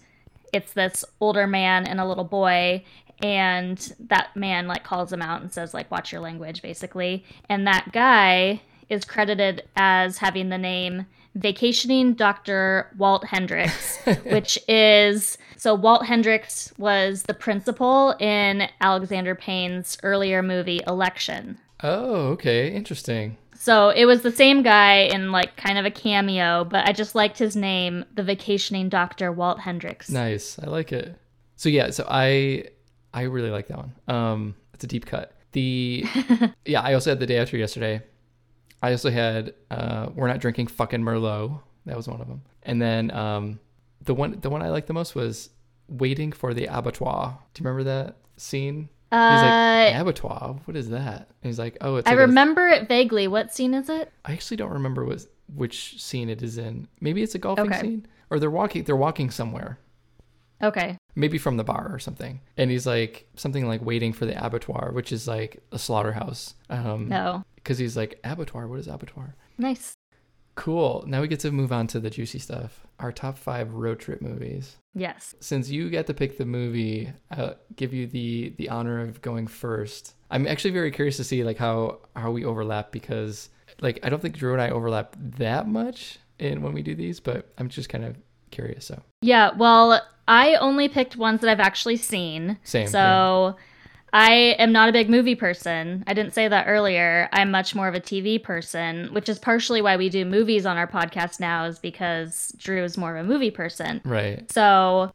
[0.53, 2.83] it's this older man and a little boy
[3.21, 7.67] and that man like calls him out and says like watch your language basically and
[7.67, 15.73] that guy is credited as having the name vacationing dr walt hendricks which is so
[15.73, 22.71] walt hendricks was the principal in alexander payne's earlier movie election Oh, okay.
[22.71, 23.37] Interesting.
[23.61, 27.13] So it was the same guy in like kind of a cameo but i just
[27.15, 30.57] liked his name the vacationing dr walt hendricks Nice.
[30.59, 31.15] I like it.
[31.55, 32.65] So yeah, so I
[33.13, 33.93] I really like that one.
[34.07, 35.27] Um it's a deep cut.
[35.51, 36.03] The
[36.65, 38.01] yeah, I also had the day after yesterday.
[38.81, 41.61] I also had uh we're not drinking fucking merlot.
[41.85, 42.41] That was one of them.
[42.63, 43.59] And then um
[44.01, 45.51] the one the one I liked the most was
[45.87, 47.37] waiting for the abattoir.
[47.53, 48.89] Do you remember that scene?
[49.11, 50.59] He's like Uh, abattoir.
[50.65, 51.17] What is that?
[51.41, 53.27] And he's like, "Oh, it's I like a- remember it vaguely.
[53.27, 54.11] What scene is it?
[54.25, 56.87] I actually don't remember what which scene it is in.
[57.01, 57.81] Maybe it's a golfing Okay.
[57.81, 59.77] scene or they're walking they're walking somewhere.
[60.63, 60.97] Okay.
[61.15, 62.39] maybe from the bar or something.
[62.55, 66.53] And he's like something like waiting for the abattoir, which is like a slaughterhouse.
[66.69, 67.43] Um, No.
[67.55, 68.67] because he's like abattoir.
[68.67, 69.35] What is abattoir?
[69.57, 69.93] Nice.
[70.55, 71.03] Cool.
[71.07, 72.85] Now we get to move on to the juicy stuff.
[73.01, 74.77] Our top five road trip movies.
[74.93, 75.35] Yes.
[75.39, 79.47] Since you get to pick the movie, I'll give you the the honor of going
[79.47, 80.15] first.
[80.29, 83.49] I'm actually very curious to see like how how we overlap because
[83.81, 87.19] like I don't think Drew and I overlap that much in when we do these,
[87.19, 88.17] but I'm just kind of
[88.51, 88.85] curious.
[88.85, 89.51] So Yeah.
[89.57, 92.57] Well, I only picked ones that I've actually seen.
[92.63, 93.55] Same, So
[94.13, 96.03] I am not a big movie person.
[96.05, 97.29] I didn't say that earlier.
[97.31, 100.77] I'm much more of a TV person, which is partially why we do movies on
[100.77, 104.01] our podcast now, is because Drew is more of a movie person.
[104.03, 104.51] right.
[104.51, 105.13] So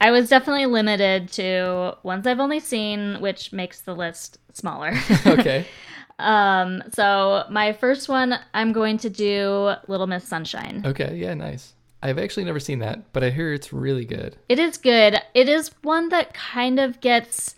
[0.00, 4.92] I was definitely limited to ones I've only seen, which makes the list smaller.
[5.26, 5.66] Okay.
[6.18, 10.82] Um, so my first one, I'm going to do Little Miss Sunshine.
[10.84, 11.72] Okay, yeah, nice.
[12.00, 14.36] I've actually never seen that, but I hear it's really good.
[14.48, 15.20] It is good.
[15.34, 17.56] It is one that kind of gets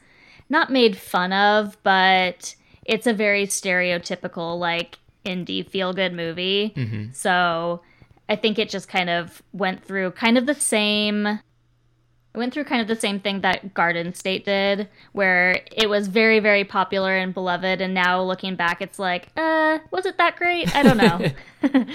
[0.55, 6.73] not made fun of, but it's a very stereotypical like indie feel good movie.
[6.77, 7.13] Mm-hmm.
[7.13, 7.83] So
[8.29, 12.65] I think it just kind of went through kind of the same it went through
[12.65, 17.17] kind of the same thing that Garden State did, where it was very, very popular
[17.17, 20.75] and beloved, and now looking back, it's like, uh, was it that great?
[20.75, 21.85] I don't know.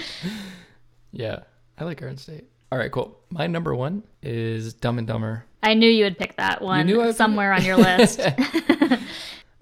[1.12, 1.40] Yeah,
[1.76, 2.44] I like Garden State.
[2.70, 3.18] All right, cool.
[3.30, 5.44] My number one is Dumb and Dumber.
[5.62, 8.20] I knew you would pick that one somewhere on your list.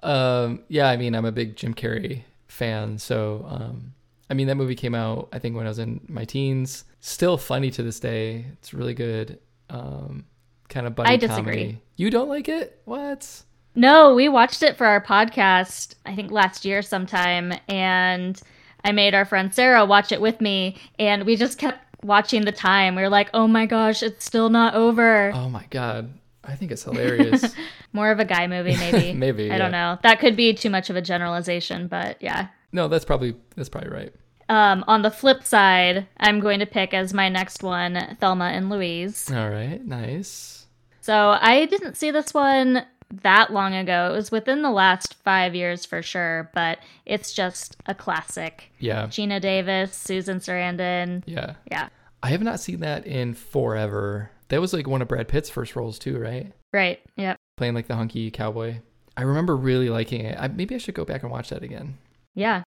[0.01, 3.95] Um, yeah, I mean, I'm a big Jim Carrey fan, so um,
[4.31, 6.85] I mean, that movie came out I think when I was in my teens.
[7.01, 8.45] Still funny to this day.
[8.55, 9.41] It's really good.
[9.71, 10.25] Um,
[10.69, 11.43] kind of buddy I disagree.
[11.55, 11.83] comedy.
[11.97, 12.81] You don't like it?
[12.85, 13.43] What?
[13.75, 18.41] No, we watched it for our podcast, I think last year sometime, and
[18.85, 22.53] I made our friend Sarah watch it with me, and we just kept watching the
[22.53, 22.95] time.
[22.95, 25.33] We were like, oh my gosh, it's still not over.
[25.35, 26.13] Oh my god,
[26.45, 27.55] I think it's hilarious.
[27.93, 29.13] More of a guy movie, maybe.
[29.13, 29.99] Maybe, I don't know.
[30.03, 32.49] That could be too much of a generalization, but yeah.
[32.73, 34.13] no, that's probably that's probably right.
[34.51, 38.71] Um, on the flip side, I'm going to pick as my next one Thelma and
[38.71, 39.31] Louise.
[39.31, 40.67] All right, nice.
[41.01, 44.11] So I didn't see this one that long ago.
[44.13, 48.71] It was within the last five years for sure, but it's just a classic.
[48.79, 51.23] Yeah, Geena Davis, Susan Sarandon.
[51.27, 51.55] yeah.
[51.71, 51.89] Yeah,
[52.23, 54.31] I have not seen that in forever.
[54.49, 56.53] That was like one of Brad Pitt's first roles too, right?
[56.73, 57.01] right.
[57.17, 57.37] Yep.
[57.57, 58.79] Playing like the hunky cowboy.
[59.17, 60.39] I remember really liking it.
[60.39, 61.99] I, maybe I should go back and watch that again.
[62.35, 62.63] Yeah.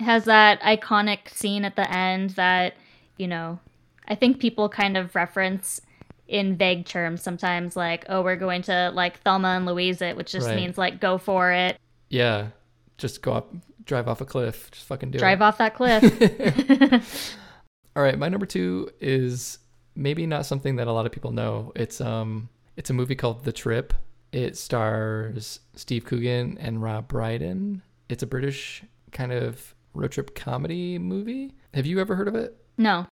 [0.00, 2.74] It has that iconic scene at the end that,
[3.16, 3.58] you know,
[4.06, 5.80] I think people kind of reference
[6.32, 10.32] in vague terms sometimes, like, oh, we're going to like Thelma and Louise it, which
[10.32, 10.56] just Right.
[10.56, 11.78] means like go for it,
[12.08, 12.48] Yeah,
[12.98, 13.52] just go up,
[13.84, 15.38] drive off a cliff, just fucking do drive it.
[15.38, 17.36] Drive off that cliff.
[17.96, 19.58] All right, my number two is
[19.94, 21.72] maybe not something that a lot of people know.
[21.76, 23.92] It's um, it's a movie called The Trip.
[24.32, 27.82] It stars Steve Coogan and Rob Brydon.
[28.08, 31.52] It's a British kind of road trip comedy movie.
[31.74, 32.56] Have you ever heard of it?
[32.78, 33.06] no.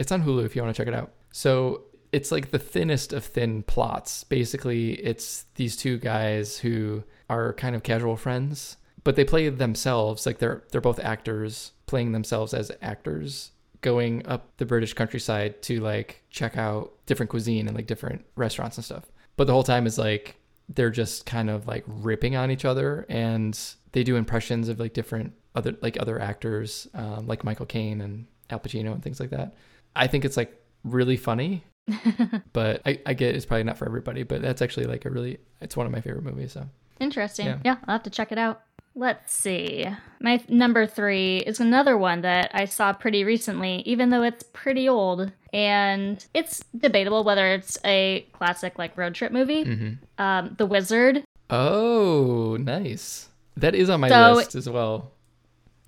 [0.00, 1.12] It's on Hulu if you want to check it out.
[1.32, 1.82] So
[2.12, 4.24] it's like the thinnest of thin plots.
[4.24, 10.26] Basically, it's these two guys who are kind of casual friends, but they play themselves
[10.26, 15.80] like they're they're both actors playing themselves as actors going up the British countryside to
[15.80, 19.04] like check out different cuisine and like different restaurants and stuff.
[19.36, 20.36] But the whole time is like
[20.68, 23.58] they're just kind of like ripping on each other and
[23.92, 28.26] they do impressions of like different other like other actors um, like Michael Caine and
[28.50, 29.54] Al Pacino and things like that.
[29.96, 30.54] I think it's like
[30.84, 31.64] really funny,
[32.52, 35.38] but I, I get it's probably not for everybody, but that's actually like a really
[35.60, 36.52] it's one of my favorite movies.
[36.52, 36.66] So
[37.00, 37.46] Interesting.
[37.46, 37.58] Yeah.
[37.64, 37.76] Yeah.
[37.86, 38.62] I'll have to check it out.
[38.94, 39.86] Let's see.
[40.20, 44.88] My number three is another one that I saw pretty recently, even though it's pretty
[44.88, 45.30] old.
[45.52, 49.64] And it's debatable whether it's a classic like road trip movie.
[49.64, 50.22] Mm-hmm.
[50.22, 51.22] Um, the Wizard.
[51.50, 53.28] oh, nice.
[53.56, 55.12] That is on my So- list as well.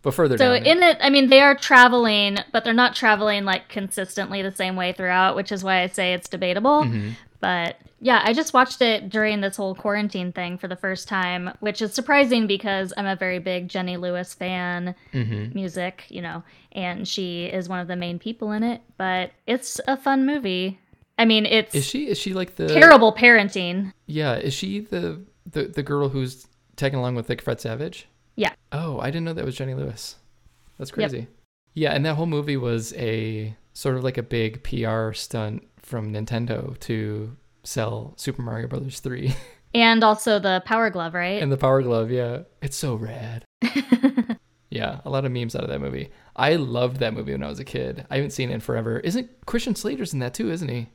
[0.03, 0.65] But further So down.
[0.67, 4.75] in it, I mean, they are traveling, but they're not traveling like consistently the same
[4.77, 6.85] way throughout, which is why I say it's debatable.
[6.85, 7.13] Mhm.
[7.41, 11.51] But yeah, I just watched it during this whole quarantine thing for the first time,
[11.61, 15.55] which is surprising because I'm a very big Jenny Lewis fan, Mhm.
[15.55, 16.43] music, you know,
[16.73, 18.81] and she is one of the main people in it.
[18.97, 20.79] But it's a fun movie.
[21.19, 23.93] I mean, it's Is she is she like the terrible parenting.
[24.07, 25.21] Yeah, is she the
[25.51, 26.47] the the girl who's
[26.77, 28.07] tagging along with like Fred Savage?
[28.41, 28.53] Yeah.
[28.73, 30.17] Oh, I didn't know that was Jenny Lewis.
[30.79, 31.27] That's crazy.
[31.75, 36.13] Yeah, and that whole movie was a sort of like a big PR stunt from
[36.13, 39.35] Nintendo to sell Super Mario Brothers 3
[39.75, 41.43] And also the Power Glove, right?
[41.43, 42.11] and the Power Glove.
[42.11, 43.45] Yeah, it's so rad.
[44.71, 46.11] yeah, a lot of memes out of that movie.
[46.35, 48.07] I loved that movie when I was a kid.
[48.11, 48.99] I haven't seen it in forever.
[49.01, 50.89] Isn't Christian Slater's in that too, isn't he?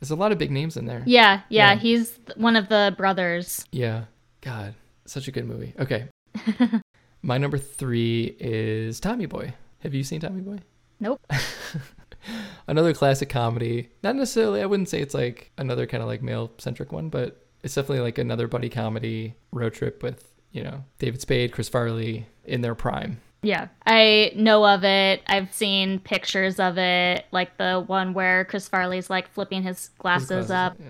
[0.00, 1.02] There's a lot of big names in there.
[1.06, 1.78] yeah, yeah, Yeah.
[1.78, 3.64] he's one of the brothers.
[3.70, 4.04] Yeah.
[4.40, 4.74] God,
[5.06, 5.74] such a good movie.
[5.78, 6.08] Okay.
[7.22, 9.54] My number three is Tommy Boy.
[9.80, 10.58] Have you seen Tommy Boy?
[11.00, 11.20] Nope.
[12.66, 13.90] Another classic comedy.
[14.02, 17.46] Not necessarily, I wouldn't say it's like another kind of like male centric one, but
[17.62, 22.26] it's definitely like another buddy comedy road trip with, you know, David Spade, Chris Farley
[22.44, 23.20] in their prime.
[23.42, 25.22] Yeah, I know of it.
[25.28, 29.88] I've seen pictures of it, like the one where Chris Farley's like flipping his His
[29.98, 30.76] glasses, glasses, up.
[30.80, 30.86] Yeah.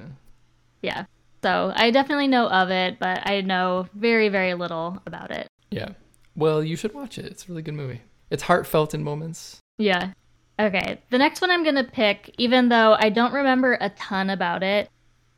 [0.83, 1.05] Yeah.
[1.47, 5.47] So I definitely know of it, but I know very, very little about it.
[5.71, 5.91] yeah.
[6.35, 7.27] Well, you should watch it.
[7.27, 8.03] It's a really good movie.
[8.31, 9.61] It's heartfelt in moments.
[9.79, 10.11] Yeah.
[10.59, 11.01] Okay.
[11.11, 14.65] The next one I'm going to pick, even though I don't remember a ton about
[14.65, 14.91] it,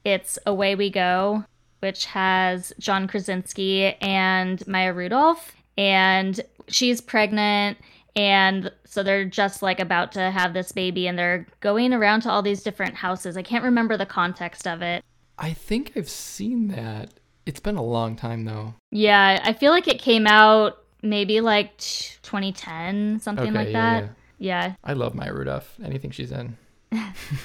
[0.03, 1.45] it's Away We Go,
[1.81, 5.55] which has John Krasinski and Maya Rudolph.
[5.77, 7.77] And she's pregnant.
[8.17, 12.31] And so they're just like about to have this baby and they're going around to
[12.31, 13.37] all these different houses.
[13.37, 15.05] I can't remember the context of it.
[15.39, 17.11] I think I've seen that.
[17.47, 18.75] It's been a long time though.
[18.91, 24.03] Yeah, I feel like it came out maybe like 2010, something Okay, like yeah, that.
[24.05, 24.09] yeah.
[24.41, 24.75] Yeah.
[24.85, 25.79] I love Maya Rudolph.
[25.83, 26.57] Anything she's in.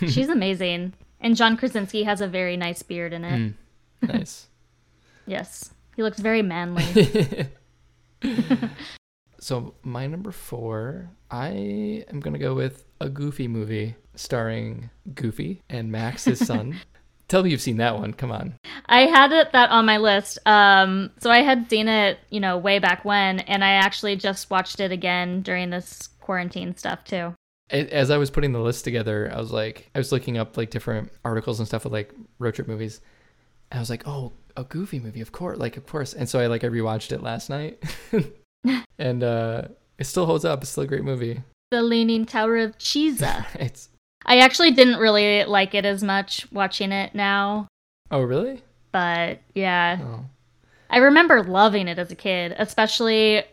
[0.07, 0.93] She's amazing.
[1.19, 3.37] And John Krasinski has a very nice beard in it.
[3.39, 3.53] Mm,
[4.13, 4.47] nice.
[5.25, 5.71] Yes.
[5.95, 7.47] He looks very manly.
[9.39, 15.91] so my number four, I am gonna go with a Goofy movie starring Goofy and
[15.91, 16.79] Max, his son.
[17.27, 18.13] Tell me you've seen that one.
[18.13, 18.55] Come on.
[18.87, 20.37] I had it, that on my list.
[20.45, 24.49] Um, so I had seen it, you know, way back when, and I actually just
[24.49, 27.33] watched it again during this quarantine stuff too.
[27.69, 30.69] As I was putting the list together, I was like, I was looking up like
[30.69, 33.01] different articles and stuff with like road trip movies.
[33.71, 36.13] I was like, oh, a Goofy movie, of course, like of course.
[36.13, 37.83] And so I like I rewatched it last night,
[38.99, 39.63] and uh,
[39.97, 40.61] it still holds up.
[40.61, 41.41] It's still a great movie.
[41.71, 43.45] The Leaning Tower of Cheesa.
[43.59, 43.89] It's
[44.25, 47.67] I actually didn't really like it as much watching it now,
[48.11, 48.61] oh really?
[48.91, 49.99] but yeah.
[50.01, 50.25] Oh
[50.93, 53.43] I remember loving it as a kid, especially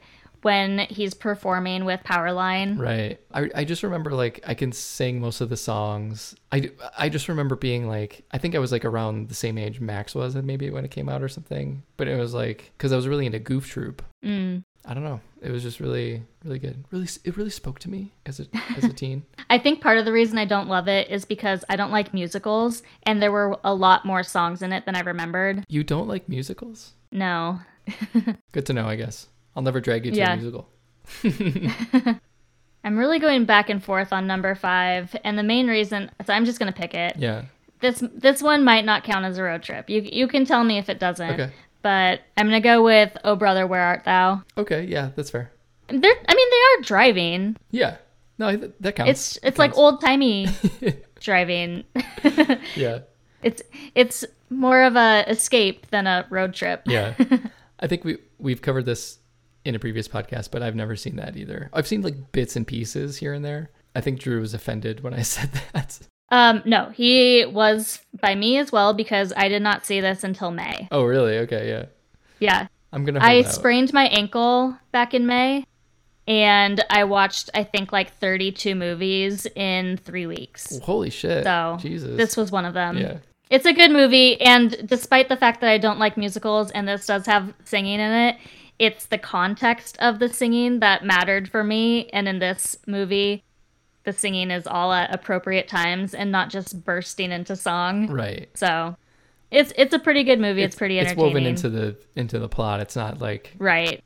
[0.43, 2.79] when he's performing with Powerline.
[2.79, 3.19] Right.
[3.33, 6.35] I, I just remember like I can sing most of the songs.
[6.53, 9.81] I, I just remember being like I think I was like around the same age
[9.81, 11.83] Max was maybe when it came out or something.
[11.97, 14.03] But it was like because I was really into Goof Troop.
[14.23, 14.63] Mm.
[14.85, 15.21] I don't know.
[15.43, 16.85] It was just really really good.
[16.91, 19.25] Really it really spoke to me as a as a teen.
[19.49, 22.15] I think part of the reason I don't love it is because I don't like
[22.15, 25.65] musicals, and there were a lot more songs in it than I remembered.
[25.69, 26.93] You don't like musicals?
[27.13, 27.61] No.
[28.53, 29.29] Good to know, I guess.
[29.57, 30.33] I'll never drag you to Yeah.
[30.33, 30.69] a musical.
[32.83, 36.45] I'm really going back and forth on number five, and the main reason so I'm
[36.45, 37.17] just gonna pick it.
[37.19, 37.45] Yeah.
[37.81, 39.91] This this one might not count as a road trip.
[39.91, 41.31] You you can tell me if it doesn't.
[41.41, 41.53] Okay.
[41.83, 44.85] But I'm gonna go with "Oh Brother, Where Art Thou." Okay.
[44.85, 45.51] Yeah, that's fair.
[45.89, 47.57] They're, I mean, they are driving.
[47.71, 47.97] Yeah.
[48.39, 49.11] No, that counts.
[49.11, 50.47] It's it's like old timey
[51.21, 51.85] driving.
[52.75, 53.01] yeah.
[53.43, 53.63] it's
[53.95, 56.83] it's more of a escape than a road trip.
[56.87, 57.15] Yeah.
[57.81, 59.19] I think we we've covered this
[59.65, 61.71] in a previous podcast, but I've never seen that either.
[61.73, 63.71] I've seen like bits and pieces here and there.
[63.95, 65.99] I think Drew was offended when I said that.
[66.31, 70.51] Um, no, he was by me as well because I did not see this until
[70.51, 70.89] May.
[70.91, 71.39] Oh, really?
[71.39, 71.87] Okay, yeah.
[72.39, 73.21] Yeah, I'm gonna.
[73.21, 73.53] I out.
[73.53, 75.65] sprained my ankle back in May,
[76.27, 80.79] and I watched I think like 32 movies in three weeks.
[80.79, 81.45] Holy shit!
[81.45, 82.17] So Jesus.
[82.17, 82.97] this was one of them.
[82.97, 83.19] yeah.
[83.51, 87.05] It's a good movie, and despite the fact that I don't like musicals, and this
[87.05, 88.37] does have singing in it,
[88.79, 92.09] it's the context of the singing that mattered for me.
[92.11, 93.43] And in this movie,
[94.11, 98.09] the singing is all at appropriate times and not just bursting into song.
[98.09, 98.49] Right.
[98.55, 98.97] So
[99.51, 100.63] it's it's a pretty good movie.
[100.63, 101.27] It's, pretty entertaining.
[101.27, 102.81] It's woven into the into the plot.
[102.81, 104.03] It's not like right.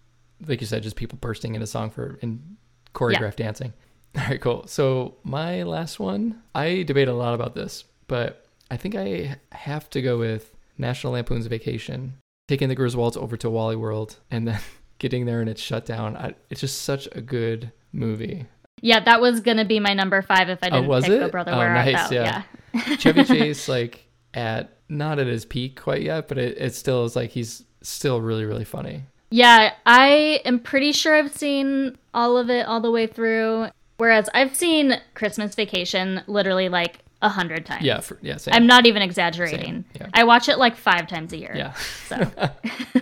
[0.47, 2.57] like you said, just people bursting into song for in
[2.95, 3.73] choreographed dancing.
[4.19, 4.67] All right, cool.
[4.67, 9.89] So my last one, I debate a lot about this, but I think I have
[9.91, 14.61] to go with National Lampoon's Vacation, taking the Griswolds over to Wally World, and then
[14.99, 16.17] getting there and it's shut down.
[16.17, 18.47] I, it's just such a good movie.
[18.81, 21.21] Yeah, that was gonna be my number five if I oh, didn't Oh, pick it?
[21.21, 22.15] the brother Oh, where nice, art thou.
[22.17, 22.43] yeah.
[22.75, 22.97] yeah.
[22.97, 27.17] Chevy Chase, like at not at his peak quite yet, but it, it still is
[27.17, 29.05] like he's still really really funny.
[29.31, 33.69] Yeah, I am pretty sure I've seen all of it all the way through.
[33.97, 37.85] Whereas I've seen Christmas Vacation literally like a hundred times.
[37.85, 38.55] Yeah, for, yeah, same.
[38.55, 39.85] I'm not even exaggerating.
[39.95, 40.09] Yeah.
[40.13, 41.53] I watch it like five times a year.
[41.57, 41.73] yeah,
[42.09, 42.31] So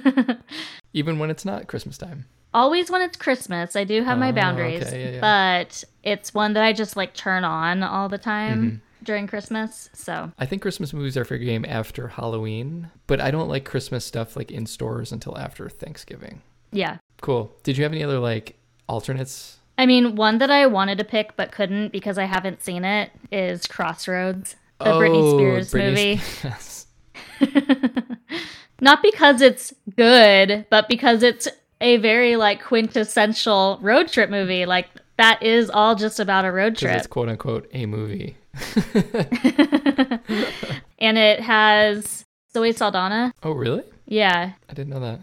[0.92, 2.26] even when it's not Christmas time.
[2.54, 4.82] Always when it's Christmas, I do have my Oh, boundaries.
[4.82, 5.20] okay, yeah, yeah.
[5.20, 8.76] But it's one that I just like turn on all the time Mm-hmm.
[9.04, 9.88] during Christmas.
[9.92, 14.04] So I think Christmas movies are fair game after Halloween, but I don't like Christmas
[14.04, 16.42] stuff like in stores until after Thanksgiving.
[16.72, 16.98] yeah.
[17.20, 17.54] Cool.
[17.62, 18.56] Did you have any other like
[18.88, 19.58] alternates?
[19.78, 23.10] I mean, one that I wanted to pick but couldn't because I haven't seen it
[23.30, 26.16] is Crossroads, the Britney Oh, Spears Britney movie.
[26.18, 26.86] Spears.
[28.80, 31.46] Not because it's good, but because it's
[31.82, 34.64] a very like quintessential road trip movie.
[34.64, 36.96] Like that is all just about a road trip.
[36.96, 38.36] it's quote unquote a movie.
[40.98, 43.32] and it has Zoe Saldana.
[43.42, 43.82] Oh, really?
[44.06, 44.52] Yeah.
[44.68, 45.20] I didn't know that.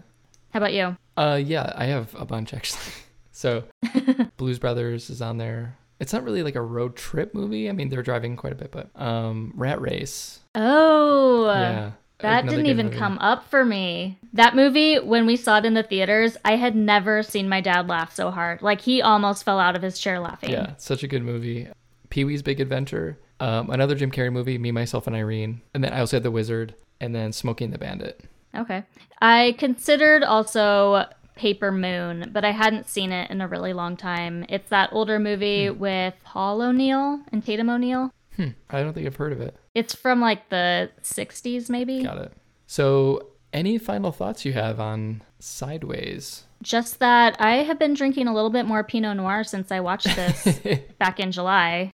[0.50, 0.96] How about you?
[1.16, 2.80] Uh, yeah, I have a bunch actually.
[3.32, 3.64] So,
[4.36, 5.78] Blues Brothers is on there.
[5.98, 7.70] It's not really like a road trip movie.
[7.70, 10.40] I mean, they're driving quite a bit, but um, Rat Race.
[10.54, 11.92] Oh, yeah,
[12.22, 12.98] that didn't even movie.
[12.98, 14.18] come up for me.
[14.32, 17.88] That movie, when we saw it in the theaters, I had never seen my dad
[17.88, 18.62] laugh so hard.
[18.62, 20.50] Like he almost fell out of his chair laughing.
[20.50, 21.68] Yeah, such a good movie.
[22.10, 23.18] Pee Wee's Big Adventure.
[23.38, 25.62] Um, another Jim Carrey movie, Me, Myself, and Irene.
[25.72, 28.20] And then I also had The Wizard, and then Smokey and the Bandit.
[28.54, 28.84] Okay.
[29.22, 31.06] I considered also
[31.36, 34.44] Paper Moon, but I hadn't seen it in a really long time.
[34.48, 38.12] It's that older movie with Paul O'Neill and Tatum O'Neal.
[38.40, 39.54] Hmm, I don't think I've heard of it.
[39.74, 42.02] It's from like the 60s, maybe.
[42.02, 42.32] Got it.
[42.66, 46.44] So, any final thoughts you have on Sideways?
[46.62, 50.16] Just that I have been drinking a little bit more Pinot Noir since I watched
[50.16, 50.58] this
[50.98, 51.90] back in July.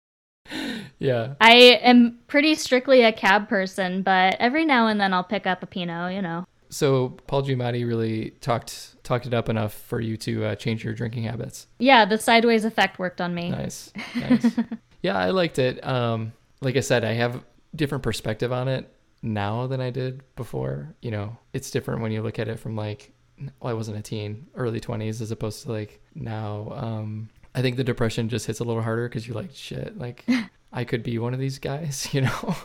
[0.99, 1.35] yeah.
[1.41, 5.63] I am pretty strictly a cab person, but every now and then I'll pick up
[5.63, 6.45] a Pinot, you know.
[6.71, 10.95] So Paul Giamatti really talked talked it up enough for you to uh, change your
[10.95, 11.69] drinking habits.
[11.79, 13.51] Yeah, the sideways effect worked on me.
[13.51, 14.57] Nice, nice.
[15.03, 15.85] yeah, I liked it.
[15.87, 17.43] Um, like I said, I have
[17.75, 18.89] different perspective on it
[19.23, 20.95] now than I did before.
[21.03, 23.13] You know, it's different when you look at it from like,
[23.61, 26.73] well, I wasn't a teen, early twenties, as opposed to like now.
[26.75, 30.25] Um, I think the depression just hits a little harder because you're like, shit, like
[30.73, 32.57] I could be one of these guys, you know.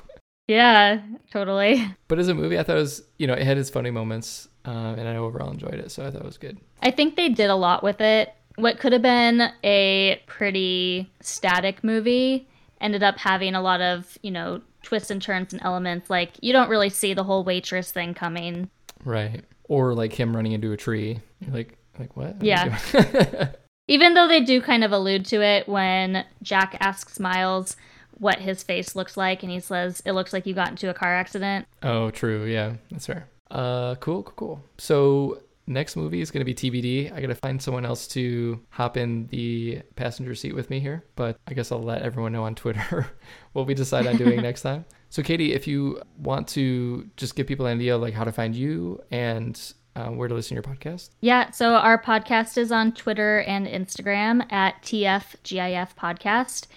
[0.47, 1.85] Yeah, totally.
[2.07, 4.47] but as a movie, I thought it was, you know, it had its funny moments,
[4.65, 6.57] uh, and I overall enjoyed it, so I thought it was good.
[6.81, 8.33] I think they did a lot with it.
[8.57, 12.47] What could have been a pretty static movie
[12.81, 16.09] ended up having a lot of, you know, twists and turns and elements.
[16.09, 18.69] Like, you don't really see the whole waitress thing coming.
[19.03, 19.43] Right.
[19.67, 21.19] Or like him running into a tree.
[21.51, 22.35] Like, Like what?
[22.35, 23.49] What Yeah.
[23.87, 27.75] Even though they do kind of allude to it when Jack asks Miles
[28.19, 30.93] what his face looks like, and he says, It looks like you got into a
[30.93, 31.67] car accident.
[31.83, 32.45] oh, true.
[32.45, 33.27] Yeah, that's fair.
[33.49, 34.63] Uh, cool, cool, cool.
[34.77, 37.11] So next movie is gonna be TBD.
[37.13, 41.37] I gotta find someone else to hop in the passenger seat with me here, but
[41.47, 43.07] I guess I'll let everyone know on Twitter
[43.53, 44.85] what we decide on doing next time.
[45.09, 48.31] So Katie, if you want to just give people an idea of like how to
[48.31, 49.59] find you and
[49.95, 53.65] uh, where to listen to your podcast, Yeah, so our podcast is on Twitter and
[53.67, 56.67] Instagram at TFGIF Podcast.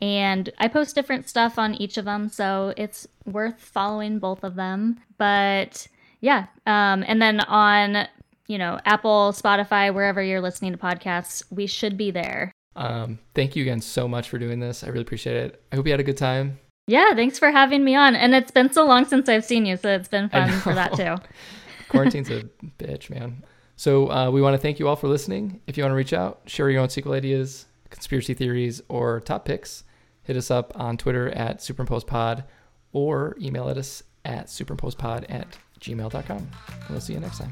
[0.00, 4.54] And I post different stuff on each of them, so it's worth following both of
[4.54, 5.00] them.
[5.16, 5.88] But
[6.20, 8.06] yeah, um, and then on,
[8.48, 12.50] you know, Apple, Spotify, wherever you're listening to podcasts, we should be there.
[12.76, 14.82] um, thank you again so much for doing this.
[14.82, 15.62] I really appreciate it.
[15.70, 16.58] I hope you had a good time.
[16.86, 18.16] Yeah, thanks for having me on.
[18.16, 20.94] And it's been so long since I've seen you, so it's been fun for that
[20.94, 21.16] too.
[21.90, 22.44] Quarantine's a
[22.78, 23.44] bitch, man.
[23.76, 25.60] So uh, we want to thank you all for listening.
[25.66, 29.44] If you want to reach out, share your own sequel ideas, conspiracy theories, or top
[29.44, 29.84] picks,
[30.22, 32.44] hit us up on Twitter at superimposedpod
[32.92, 35.46] or email at us at superimposedpod at
[35.80, 36.36] gmail.com.
[36.38, 36.48] And
[36.90, 37.50] we'll see you next time.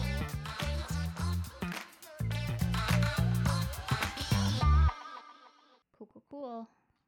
[0.00, 0.71] Yeah.